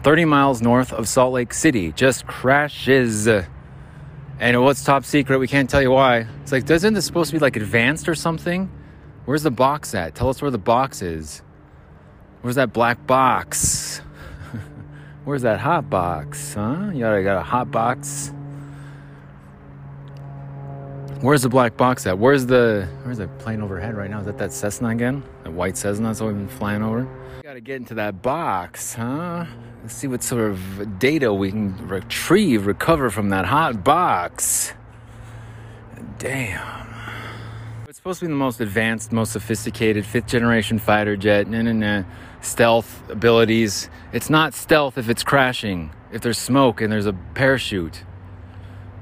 [0.04, 1.92] 30 miles north of Salt Lake City.
[1.92, 3.28] Just crashes.
[3.28, 5.40] And what's top secret?
[5.40, 6.28] We can't tell you why.
[6.44, 8.70] It's like, doesn't this supposed to be like advanced or something?
[9.28, 10.16] Where's the box at?
[10.16, 11.42] Tell us where the box is.
[12.42, 13.98] Where's that black box?
[15.26, 16.54] Where's that hot box?
[16.54, 16.92] Huh?
[16.94, 18.32] You got, got a hot box?
[21.20, 22.18] Where's the black box at?
[22.18, 24.22] Where's the where's the plane overhead right now?
[24.22, 25.22] Is that that Cessna again?
[25.44, 27.06] That white Cessna that's always been flying over?
[27.44, 29.46] Gotta get into that box, huh?
[29.82, 34.72] Let's see what sort of data we can retrieve, recover from that hot box.
[36.18, 36.77] Damn
[38.08, 41.46] supposed to be the most advanced, most sophisticated fifth generation fighter jet.
[41.50, 42.04] Nah, nah, nah.
[42.40, 43.90] Stealth abilities.
[44.14, 48.04] It's not stealth if it's crashing, if there's smoke and there's a parachute.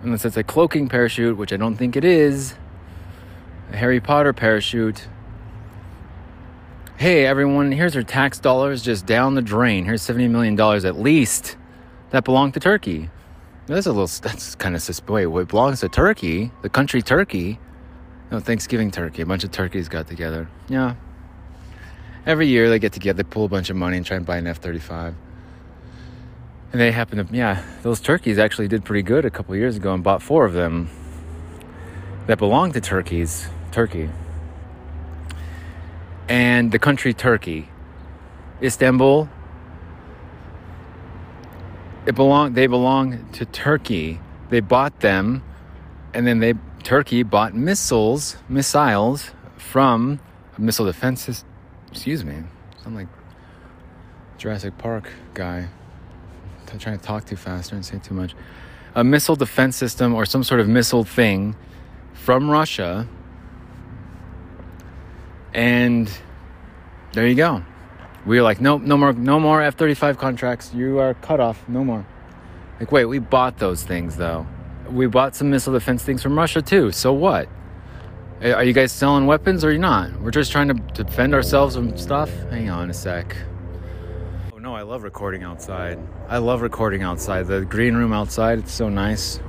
[0.01, 2.55] Unless it's a cloaking parachute, which I don't think it is.
[3.71, 5.07] A Harry Potter parachute.
[6.97, 9.85] Hey, everyone, here's our tax dollars just down the drain.
[9.85, 11.57] Here's $70 million at least
[12.09, 13.11] that belong to Turkey.
[13.67, 15.09] That's a little, that's kind of suspicious.
[15.09, 16.49] Wait, what belongs to Turkey?
[16.63, 17.59] The country Turkey?
[18.31, 19.21] No, Thanksgiving turkey.
[19.21, 20.47] A bunch of turkeys got together.
[20.67, 20.95] Yeah.
[22.25, 24.37] Every year they get together, they pull a bunch of money and try and buy
[24.37, 25.13] an F 35.
[26.71, 29.93] And they happen to, yeah, those turkeys actually did pretty good a couple years ago
[29.93, 30.89] and bought four of them
[32.25, 34.09] that belonged to turkeys, Turkey.
[36.27, 37.69] And the country Turkey,
[38.61, 39.29] Istanbul,
[42.07, 44.19] it belong, they belong to Turkey.
[44.49, 45.43] They bought them
[46.13, 46.53] and then they
[46.85, 50.19] Turkey bought missiles, missiles from
[50.55, 51.49] a missile defense system.
[51.91, 52.35] Excuse me,
[52.85, 53.07] I'm like
[54.37, 55.67] Jurassic Park guy.
[56.71, 58.35] I'm trying to talk too fast and say too much.
[58.93, 61.55] A missile defense system or some sort of missile thing
[62.13, 63.07] from Russia.
[65.55, 66.07] And
[67.13, 67.63] there you go.
[68.27, 70.71] We were like, nope, no more, no more F thirty five contracts.
[70.71, 71.67] You are cut off.
[71.67, 72.05] No more.
[72.79, 74.45] Like, wait, we bought those things though
[74.89, 76.91] we bought some missile defense things from Russia too.
[76.91, 77.47] So what?
[78.41, 80.19] Are you guys selling weapons or are you not?
[80.21, 82.29] We're just trying to defend ourselves from stuff.
[82.49, 83.35] Hang on a sec.
[84.53, 85.97] Oh no, I love recording outside.
[86.27, 87.47] I love recording outside.
[87.47, 89.39] The green room outside, it's so nice.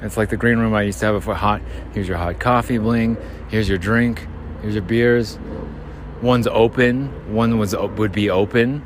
[0.00, 1.60] It's like the green room I used to have before hot.
[1.92, 3.16] Here's your hot coffee bling.
[3.48, 4.26] Here's your drink.
[4.62, 5.38] Here's your beers.
[6.22, 7.34] One's open.
[7.34, 8.84] One was would be open.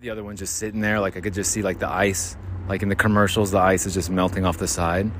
[0.00, 1.00] The other one's just sitting there.
[1.00, 2.36] Like I could just see like the ice
[2.68, 5.10] like in the commercials, the ice is just melting off the side.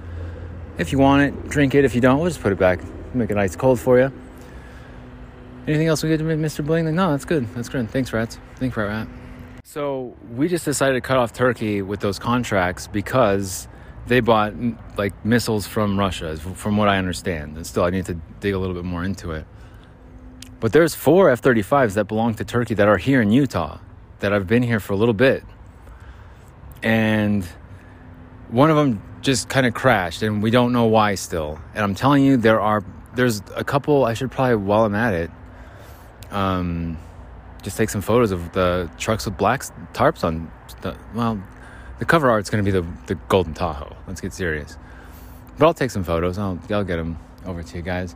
[0.79, 1.85] If you want it, drink it.
[1.85, 2.81] If you don't, we'll just put it back.
[3.15, 4.13] Make it ice cold for you.
[5.67, 6.65] Anything else we get to Mr.
[6.65, 6.93] Bling?
[6.95, 7.47] no, that's good.
[7.55, 7.89] That's good.
[7.91, 8.39] Thanks, Rats.
[8.57, 9.09] Thanks, Rat Rat.
[9.63, 13.67] So we just decided to cut off Turkey with those contracts because
[14.07, 17.57] they bought mm, like missiles from Russia, from what I understand.
[17.57, 19.47] And still, I need to dig a little bit more into it.
[20.61, 23.79] But there's four F 35s that belong to Turkey that are here in Utah
[24.21, 25.45] that I've been here for a little bit
[26.83, 27.45] and
[28.49, 31.59] one of them just kind of crashed and we don't know why still.
[31.75, 32.85] And i'm telling you there are
[33.15, 35.31] there's a couple i should probably while i'm at it
[36.31, 36.99] um
[37.63, 39.63] just take some photos of the trucks with black
[39.95, 40.51] tarps on
[40.83, 41.41] the, well
[41.99, 43.97] the cover art's going to be the, the golden tahoe.
[44.07, 44.77] Let's get serious.
[45.59, 46.39] But i'll take some photos.
[46.39, 48.15] I'll, I'll get them over to you guys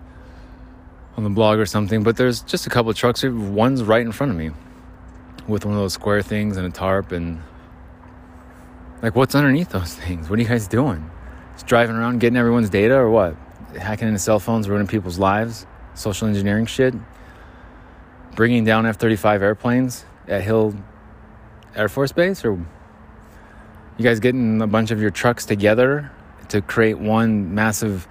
[1.17, 2.03] on the blog or something.
[2.03, 4.51] But there's just a couple of trucks one's right in front of me
[5.47, 7.43] with one of those square things and a tarp and
[9.03, 10.29] like what's underneath those things?
[10.29, 11.09] What are you guys doing?
[11.55, 13.37] Just driving around getting everyone's data or what?
[13.79, 16.95] Hacking into cell phones, ruining people's lives, social engineering shit,
[18.35, 20.75] bringing down F 35 airplanes at Hill
[21.75, 22.45] Air Force Base?
[22.45, 26.11] Or you guys getting a bunch of your trucks together
[26.49, 28.09] to create one massive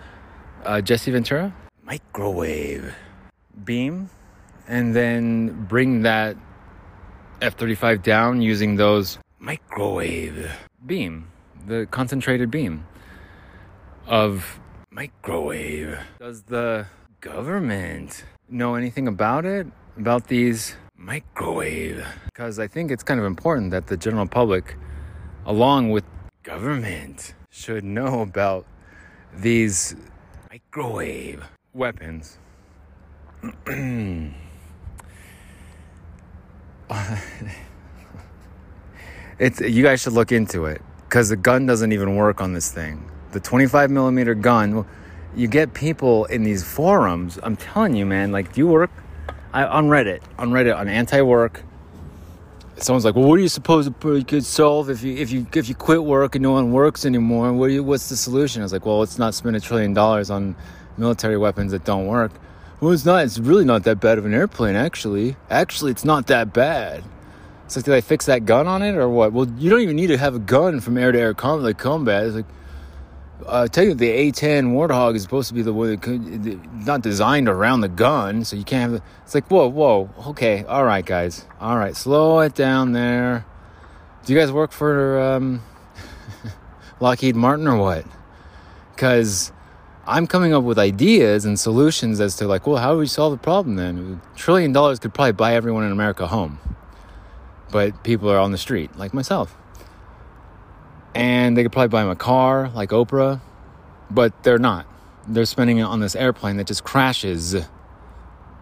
[0.66, 1.54] uh, Jesse Ventura?
[1.84, 2.94] Microwave
[3.64, 4.10] beam
[4.68, 6.36] and then bring that
[7.42, 10.52] F 35 down using those microwave
[10.86, 11.30] beam,
[11.66, 12.86] the concentrated beam
[14.06, 14.60] of
[14.90, 16.00] microwave.
[16.20, 16.88] Does the
[17.22, 19.68] government know anything about it?
[19.98, 22.06] About these microwave?
[22.26, 24.76] Because I think it's kind of important that the general public,
[25.46, 26.04] along with
[26.44, 28.66] government, should know about
[29.36, 29.96] these
[30.50, 32.38] microwave weapons.
[36.90, 37.18] Uh,
[39.40, 42.72] it's you guys should look into it because the gun doesn't even work on this
[42.72, 43.10] thing.
[43.32, 44.86] The 25 millimeter gun,
[45.36, 47.38] you get people in these forums.
[47.44, 48.32] I'm telling you, man.
[48.32, 48.92] Like, do you work
[49.54, 50.22] I, on Reddit?
[50.38, 51.64] On Reddit, on anti-work.
[52.78, 55.68] Someone's like, "Well, what are you supposed to could solve if you if you if
[55.68, 57.52] you quit work and no one works anymore?
[57.54, 60.30] What you, what's the solution?" I was like, "Well, let's not spend a trillion dollars
[60.30, 60.56] on
[60.98, 62.32] military weapons that don't work."
[62.80, 63.24] Well, it's not.
[63.24, 65.36] It's really not that bad of an airplane, actually.
[65.50, 67.04] Actually, it's not that bad.
[67.68, 69.34] It's like, did I fix that gun on it or what?
[69.34, 72.26] Well, you don't even need to have a gun from air to air combat.
[72.26, 72.46] It's like
[73.46, 77.50] uh, technically the A10 Warthog is supposed to be the one that could, not designed
[77.50, 79.02] around the gun, so you can't have.
[79.24, 83.46] It's like whoa, whoa, okay, all right, guys, all right, slow it down there.
[84.26, 85.62] Do you guys work for um,
[87.02, 88.06] Lockheed Martin or what?
[88.96, 89.52] Because
[90.06, 93.34] I'm coming up with ideas and solutions as to like, well, how do we solve
[93.34, 94.22] the problem then?
[94.24, 96.60] A trillion dollars could probably buy everyone in America a home.
[97.72, 99.56] But people are on the street, like myself.
[101.14, 103.42] And they could probably buy them a car, like Oprah,
[104.10, 104.86] but they're not.
[105.28, 107.56] They're spending it on this airplane that just crashes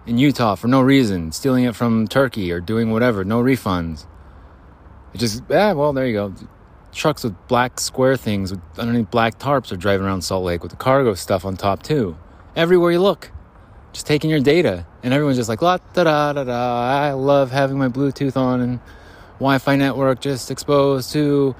[0.06, 4.06] in Utah for no reason, stealing it from Turkey or doing whatever, no refunds.
[5.14, 6.34] It just, yeah, well, there you go
[6.96, 10.72] trucks with black square things with underneath black tarps are driving around Salt Lake with
[10.72, 12.18] the cargo stuff on top too.
[12.56, 13.32] Everywhere you look,
[13.94, 16.82] just taking your data, and everyone's just like la da da da da.
[16.82, 18.80] I love having my Bluetooth on and
[19.36, 21.56] Wi-Fi network just exposed to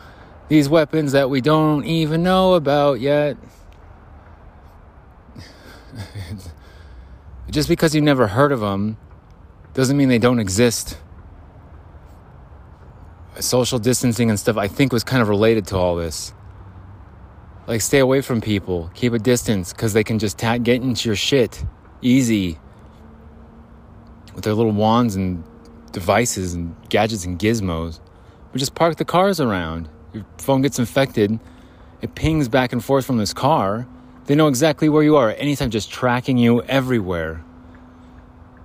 [0.48, 3.38] these weapons that we don't even know about yet.
[7.52, 8.98] just because you never heard of them
[9.76, 10.98] doesn't mean they don't exist
[13.40, 16.34] social distancing and stuff, I think was kind of related to all this.
[17.68, 21.10] Like, stay away from people, keep a distance, because they can just ta- get into
[21.10, 21.64] your shit
[22.02, 22.58] easy
[24.36, 25.44] with their little wands and
[25.92, 28.00] devices and gadgets and gizmos.
[28.54, 29.90] We just park the cars around.
[30.14, 31.40] Your phone gets infected,
[32.02, 33.88] it pings back and forth from this car.
[34.26, 37.44] They know exactly where you are at any time, just tracking you everywhere.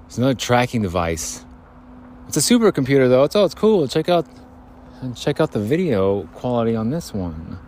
[0.07, 1.45] It's another tracking device.
[2.29, 3.25] It's a supercomputer though.
[3.25, 3.87] It's oh, it's cool.
[3.89, 4.27] Check out
[5.01, 7.59] and check out the video quality on this one.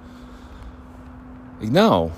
[1.60, 2.12] No,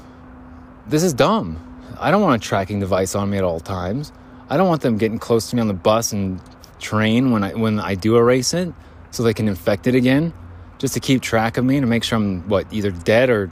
[0.87, 1.61] this is dumb.
[2.01, 4.13] I don't want a tracking device on me at all times.
[4.55, 6.41] I don't want them getting close to me on the bus and
[6.79, 8.73] train when I when I do erase it,
[9.11, 10.33] so they can infect it again,
[10.79, 13.51] just to keep track of me and to make sure I'm what either dead or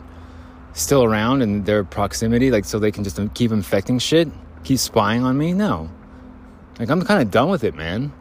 [0.74, 4.28] still around in their proximity, like so they can just keep infecting shit,
[4.62, 5.52] keep spying on me.
[5.52, 5.90] No,
[6.78, 8.12] like I'm kind of done with it, man.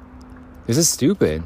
[0.65, 1.43] This is stupid.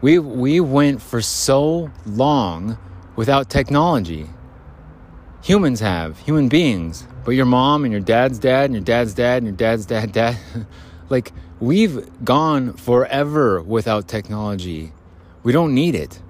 [0.00, 2.78] We, we went for so long
[3.16, 4.28] without technology.
[5.42, 7.08] Humans have, human beings.
[7.24, 10.12] But your mom and your dad's dad and your dad's dad and your dad's dad,
[10.12, 10.36] dad.
[11.08, 14.92] like, we've gone forever without technology.
[15.42, 16.20] We don't need it.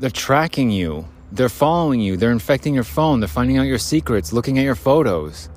[0.00, 4.32] They're tracking you, they're following you, they're infecting your phone, they're finding out your secrets,
[4.32, 5.48] looking at your photos.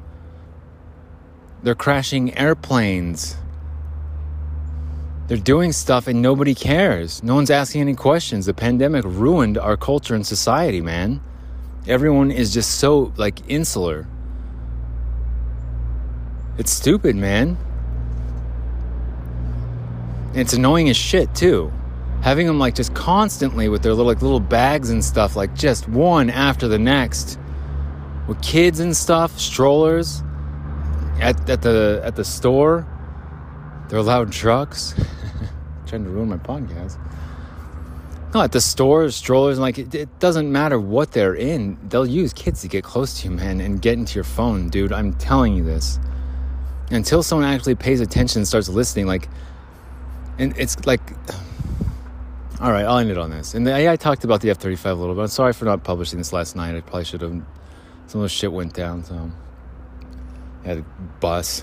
[1.62, 3.36] They're crashing airplanes.
[5.28, 7.22] They're doing stuff and nobody cares.
[7.22, 8.46] No one's asking any questions.
[8.46, 11.22] The pandemic ruined our culture and society, man.
[11.88, 14.08] Everyone is just so like insular.
[16.58, 17.58] It's stupid, man.
[20.34, 21.72] It's annoying as shit too.
[22.22, 25.88] Having them like just constantly with their little like little bags and stuff, like just
[25.88, 27.40] one after the next,
[28.28, 30.22] with kids and stuff, strollers
[31.20, 32.86] at, at the at the store.
[33.88, 34.94] They're loud trucks.
[35.88, 37.00] trying to ruin my podcast.
[38.34, 41.80] No, at the stores, strollers, and like it, it, doesn't matter what they're in.
[41.90, 44.94] They'll use kids to get close to you, man, and get into your phone, dude.
[44.94, 46.00] I'm telling you this.
[46.92, 49.30] Until someone actually pays attention and starts listening, like
[50.40, 51.02] and it's like,
[52.62, 53.54] all right, I'll end it on this.
[53.54, 55.22] And the, I talked about the F thirty five a little bit.
[55.22, 56.76] I'm sorry for not publishing this last night.
[56.76, 57.42] I probably should have.
[58.08, 59.32] Some of the shit went down, so
[60.64, 60.86] I had a
[61.20, 61.62] bus,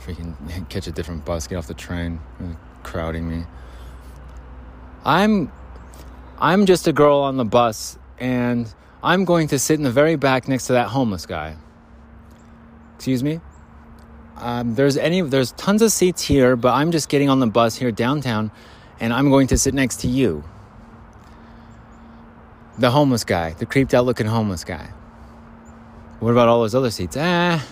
[0.00, 0.34] freaking
[0.68, 3.44] catch a different bus, get off the train, really crowding me.
[5.04, 5.52] I'm,
[6.38, 8.72] I'm just a girl on the bus, and
[9.02, 11.56] I'm going to sit in the very back next to that homeless guy.
[12.96, 13.40] Excuse me.
[14.36, 17.76] Um, there's any there's tons of seats here, but I'm just getting on the bus
[17.76, 18.50] here downtown,
[18.98, 20.42] and I'm going to sit next to you.
[22.78, 24.90] The homeless guy, the creeped out looking homeless guy.
[26.18, 27.16] What about all those other seats?
[27.16, 27.64] Ah,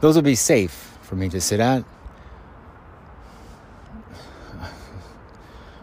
[0.00, 1.84] those would be safe for me to sit at.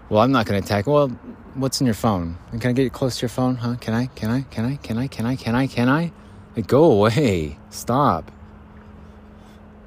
[0.10, 0.86] Well, I'm not going to attack.
[0.86, 1.12] Well,
[1.56, 2.38] what's in your phone?
[2.52, 3.56] Can I get close to your phone?
[3.56, 3.76] Huh?
[3.80, 4.08] Can I?
[4.08, 4.42] Can I?
[4.42, 4.76] Can I?
[4.78, 5.08] Can I?
[5.08, 5.36] Can I?
[5.36, 5.68] Can I?
[5.68, 6.12] Can I?
[6.56, 7.58] Like, go away.
[7.70, 8.32] Stop.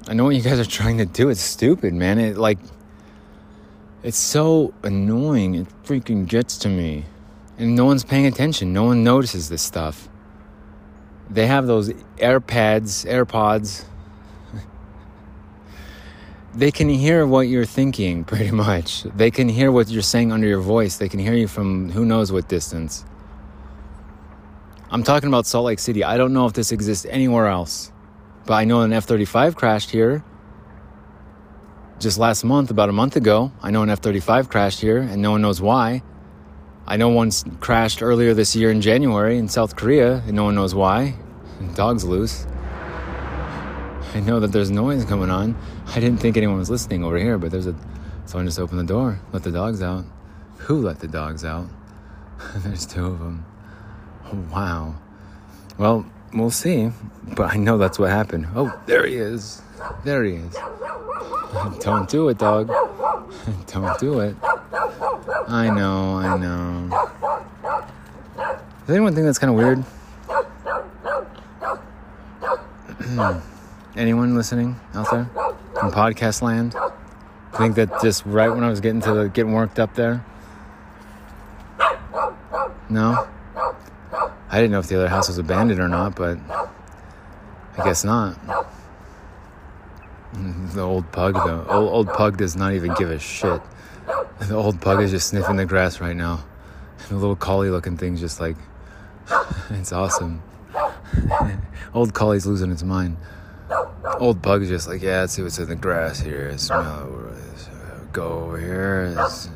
[0.07, 1.29] I know what you guys are trying to do.
[1.29, 2.17] It's stupid, man.
[2.19, 2.59] It like
[4.03, 5.55] it's so annoying.
[5.55, 7.05] It freaking gets to me.
[7.57, 8.71] And no one's paying attention.
[8.71, 10.07] No one notices this stuff.
[11.29, 13.83] They have those AirPads, AirPods.
[16.57, 19.03] They can hear what you're thinking pretty much.
[19.03, 20.97] They can hear what you're saying under your voice.
[20.97, 23.05] They can hear you from who knows what distance.
[24.89, 26.03] I'm talking about Salt Lake City.
[26.03, 27.91] I don't know if this exists anywhere else.
[28.45, 30.23] But I know an F 35 crashed here
[31.99, 33.51] just last month, about a month ago.
[33.61, 36.03] I know an F 35 crashed here, and no one knows why.
[36.87, 40.55] I know one crashed earlier this year in January in South Korea, and no one
[40.55, 41.15] knows why.
[41.75, 42.47] Dog's loose.
[44.13, 45.57] I know that there's noise coming on.
[45.87, 47.75] I didn't think anyone was listening over here, but there's a.
[48.25, 50.05] Someone just opened the door, let the dogs out.
[50.59, 51.67] Who let the dogs out?
[52.57, 53.45] there's two of them.
[54.25, 54.95] Oh, wow.
[55.77, 56.91] Well, we'll see.
[57.35, 58.47] But I know that's what happened.
[58.55, 59.61] Oh, there he is.
[60.03, 60.53] There he is.
[61.79, 62.67] Don't do it, dog.
[63.67, 64.35] Don't do it.
[65.47, 66.89] I know, I know.
[68.85, 69.83] Does anyone think that's kind of weird?
[73.97, 75.29] anyone listening out there
[75.81, 76.75] in podcast land?
[76.75, 80.23] I think that just right when I was getting to the getting worked up there.
[82.89, 83.27] No?
[84.49, 86.37] I didn't know if the other house was abandoned or not, but
[87.77, 88.37] I guess not.
[90.33, 91.65] The old pug, though.
[91.67, 93.59] Old, old pug does not even give a shit.
[94.39, 96.43] The old pug is just sniffing the grass right now.
[96.99, 98.55] And the little collie looking thing's just like,
[99.71, 100.43] it's awesome.
[101.93, 103.17] old collie's losing its mind.
[104.19, 106.57] Old pug just like, yeah, let's see what's in the grass here.
[106.57, 107.29] Smell.
[107.29, 107.69] it.
[107.69, 109.15] Uh, go over here.
[109.17, 109.49] It's,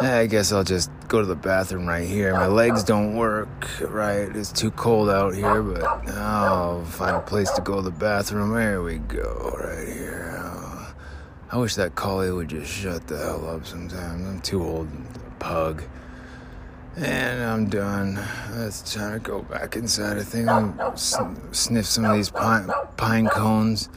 [0.00, 2.32] I guess I'll just go to the bathroom right here.
[2.32, 3.48] My legs don't work
[3.80, 4.34] right.
[4.34, 8.54] It's too cold out here, but I'll find a place to go to the bathroom.
[8.54, 10.40] There we go, right here.
[10.42, 10.94] Oh,
[11.52, 14.26] I wish that collie would just shut the hell up sometimes.
[14.26, 14.88] I'm too old,
[15.38, 15.82] pug.
[16.96, 18.24] And I'm done.
[18.52, 20.18] It's time to go back inside.
[20.18, 23.88] I think I'll sniff some of these pine, pine cones.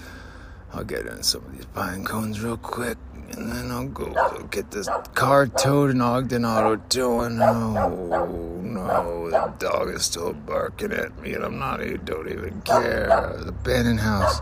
[0.74, 2.98] I'll get in some of these pine cones real quick
[3.32, 4.14] and then I'll go
[4.52, 7.42] get this car towed in Ogden Auto Towing.
[7.42, 12.62] Oh no, the dog is still barking at me, and I'm not even don't even
[12.62, 13.08] care.
[13.40, 14.42] The abandoned house.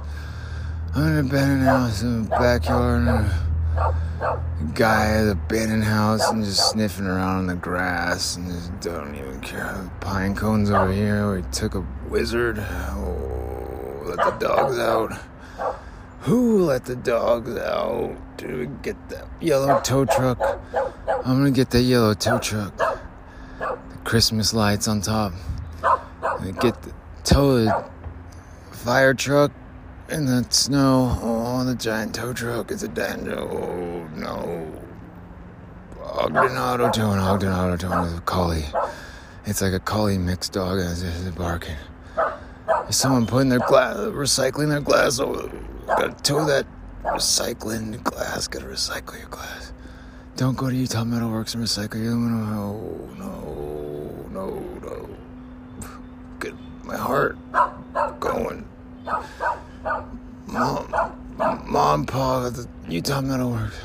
[0.93, 3.31] I'm in an abandoned house in the backyard.
[3.77, 4.41] A
[4.73, 9.15] guy at the abandoned house and just sniffing around in the grass and just don't
[9.15, 9.89] even care.
[10.01, 11.35] Pine cones over here.
[11.35, 12.59] We took a wizard.
[12.59, 15.13] Oh, let the dogs out.
[16.21, 18.17] Who let the dogs out?
[18.37, 20.39] to get that yellow tow truck.
[21.25, 22.75] I'm gonna get that yellow tow truck.
[22.77, 25.33] The Christmas lights on top.
[26.61, 27.89] get the tow
[28.71, 29.51] fire truck
[30.09, 31.17] in the snow.
[31.21, 32.71] Oh, the giant tow truck.
[32.71, 33.39] It's a Daniel.
[33.39, 34.71] Oh, no.
[36.01, 37.19] Ogden Auto Towing.
[37.19, 38.65] Ogden Auto Towing is a collie.
[39.45, 41.75] It's like a collie mixed dog as it's barking.
[42.89, 45.51] Is someone putting their glass, recycling their glass over?
[45.87, 46.65] Gotta tow that
[47.03, 48.47] recycling glass.
[48.47, 49.73] Gotta recycle your glass.
[50.35, 52.51] Don't go to Utah Metalworks and recycle your aluminum.
[53.19, 55.09] No, no, no,
[55.81, 55.87] no.
[56.39, 56.53] Get
[56.83, 57.37] my heart
[58.19, 58.67] going.
[59.85, 61.13] Mom,
[61.67, 63.75] mom, pa at the Utah Metalworks.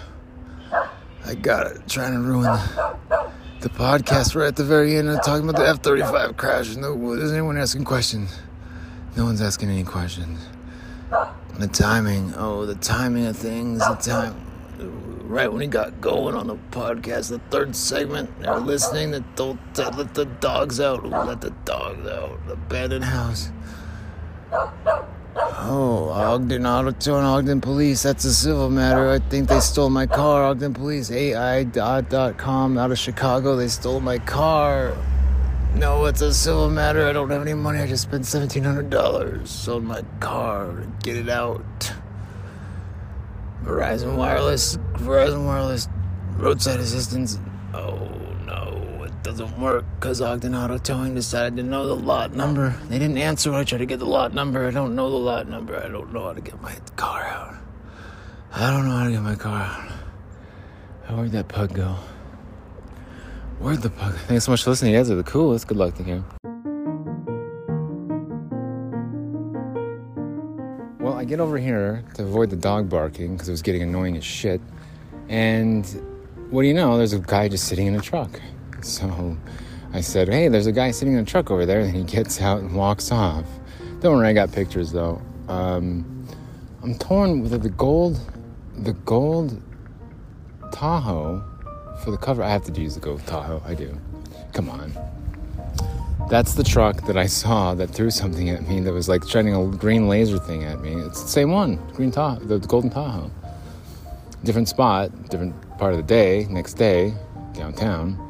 [1.27, 1.87] I got it.
[1.89, 3.31] Trying to ruin the,
[3.61, 5.11] the podcast right at the very end.
[5.11, 6.75] I'm talking about the F 35 crash.
[6.77, 8.41] No, is anyone asking questions?
[9.15, 10.41] No one's asking any questions.
[11.59, 14.47] The timing, oh, the timing of things, the time.
[15.29, 19.11] Right when he got going on the podcast, the third segment, they're listening.
[19.11, 21.05] That don't let the dogs out.
[21.05, 22.41] Let the dogs out.
[22.49, 23.51] Abandoned house.
[25.53, 28.03] Oh, Ogden Auto Towing, Ogden Police.
[28.03, 29.11] That's a civil matter.
[29.11, 30.45] I think they stole my car.
[30.45, 33.57] Ogden Police, AI.com out of Chicago.
[33.57, 34.97] They stole my car.
[35.75, 37.07] No, it's a civil matter.
[37.07, 37.81] I don't have any money.
[37.81, 39.47] I just spent $1,700.
[39.47, 40.67] Sold my car.
[40.67, 41.93] To get it out.
[43.65, 45.89] Verizon Wireless, Verizon Wireless,
[46.37, 47.39] roadside assistance.
[47.75, 48.30] Oh
[49.23, 52.75] doesn't work because Ogden Auto Towing decided to know the lot number.
[52.89, 54.67] They didn't answer when I tried to get the lot number.
[54.67, 55.77] I don't know the lot number.
[55.77, 57.55] I don't know how to get my car out.
[58.53, 59.91] I don't know how to get my car out.
[61.09, 61.97] Where'd that pug go?
[63.59, 64.15] Where'd the pug?
[64.27, 64.93] Thanks so much for listening.
[64.93, 65.67] You guys are the coolest.
[65.67, 66.25] Good luck to you.
[70.99, 74.17] Well, I get over here to avoid the dog barking because it was getting annoying
[74.17, 74.61] as shit.
[75.29, 75.85] And
[76.51, 76.97] what do you know?
[76.97, 78.41] There's a guy just sitting in a truck.
[79.01, 79.37] So
[79.93, 81.81] I said, Hey, there's a guy sitting in a truck over there.
[81.81, 83.45] And he gets out and walks off.
[84.01, 85.21] Don't worry, I got pictures though.
[85.49, 86.27] Um,
[86.83, 88.19] I'm torn with the gold,
[88.79, 89.61] the gold
[90.73, 91.45] Tahoe
[92.03, 92.43] for the cover.
[92.43, 93.63] I have to use the gold Tahoe.
[93.67, 93.99] I do.
[94.53, 94.95] Come on.
[96.31, 99.55] That's the truck that I saw that threw something at me that was like shining
[99.55, 100.95] a green laser thing at me.
[100.95, 103.31] It's the same one, green Tahoe, the golden Tahoe.
[104.45, 107.15] Different spot, different part of the day, next day,
[107.53, 108.30] downtown,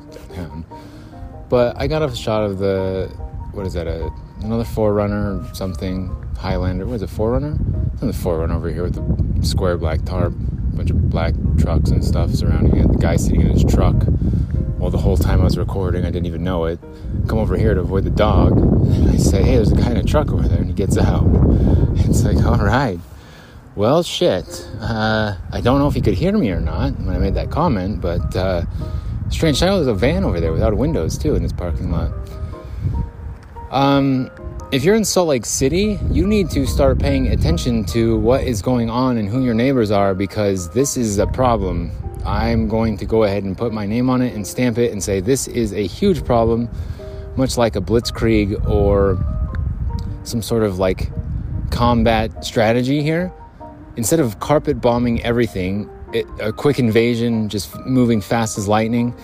[1.49, 3.09] But I got a shot of the,
[3.53, 4.12] what is that, a,
[4.43, 6.09] another 4Runner or something,
[6.39, 6.87] Highlander.
[6.87, 7.59] Was it, 4Runner?
[7.95, 11.91] It's the 4Runner over here with the square black tarp, a bunch of black trucks
[11.91, 12.93] and stuff surrounding it.
[12.93, 13.97] The guy sitting in his truck.
[14.78, 16.78] Well, the whole time I was recording, I didn't even know it.
[17.28, 18.57] Come over here to avoid the dog.
[18.57, 20.59] And I say, hey, there's a guy in a truck over there.
[20.59, 21.24] And he gets out.
[22.11, 22.99] It's like, all right.
[23.76, 24.68] Well, shit.
[24.81, 27.51] Uh, I don't know if he could hear me or not when I made that
[27.51, 28.64] comment, but uh,
[29.31, 32.12] strange sight, there's a van over there without windows, too, in this parking lot.
[33.70, 34.31] Um,
[34.72, 38.62] if you're in Salt Lake City, you need to start paying attention to what is
[38.62, 41.91] going on and who your neighbors are because this is a problem.
[42.24, 45.03] I'm going to go ahead and put my name on it and stamp it and
[45.03, 46.68] say this is a huge problem,
[47.37, 49.18] much like a blitzkrieg or
[50.24, 51.11] some sort of like
[51.70, 53.33] combat strategy here.
[53.97, 59.15] Instead of carpet bombing everything, it, a quick invasion, just moving fast as lightning,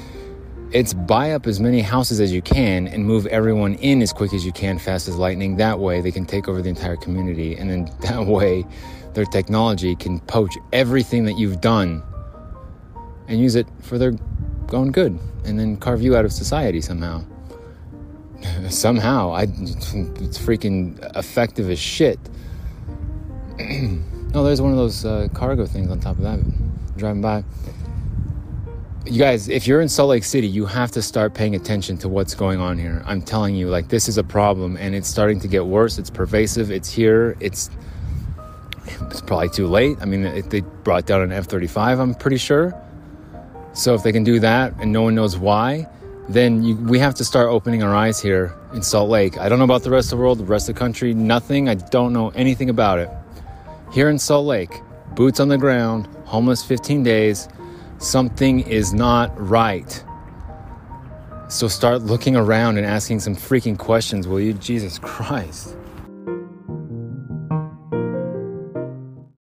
[0.73, 4.33] it's buy up as many houses as you can and move everyone in as quick
[4.33, 5.57] as you can, fast as lightning.
[5.57, 7.57] That way, they can take over the entire community.
[7.57, 8.65] And then that way,
[9.15, 12.03] their technology can poach everything that you've done
[13.29, 14.13] and use it for their
[14.73, 17.25] own good and then carve you out of society somehow.
[18.69, 19.33] somehow.
[19.33, 22.19] I, it's freaking effective as shit.
[23.59, 26.41] no, there's one of those uh, cargo things on top of that.
[26.97, 27.45] Driving by
[29.09, 32.09] you guys, if you're in Salt Lake City, you have to start paying attention to
[32.09, 33.03] what's going on here.
[33.07, 35.99] I'm telling you, like, this is a problem and it's starting to get worse.
[35.99, 36.71] It's pervasive.
[36.71, 37.37] It's here.
[37.41, 37.71] It's
[38.87, 39.99] it's probably too late.
[40.01, 42.75] I mean, they brought down an F 35, I'm pretty sure.
[43.73, 45.89] So if they can do that and no one knows why,
[46.29, 49.39] then you, we have to start opening our eyes here in Salt Lake.
[49.39, 51.69] I don't know about the rest of the world, the rest of the country, nothing.
[51.69, 53.11] I don't know anything about it.
[53.93, 54.81] Here in Salt Lake,
[55.15, 57.49] boots on the ground, homeless 15 days
[57.99, 60.05] something is not right.
[61.49, 64.53] So start looking around and asking some freaking questions, will you?
[64.53, 65.77] Jesus Christ.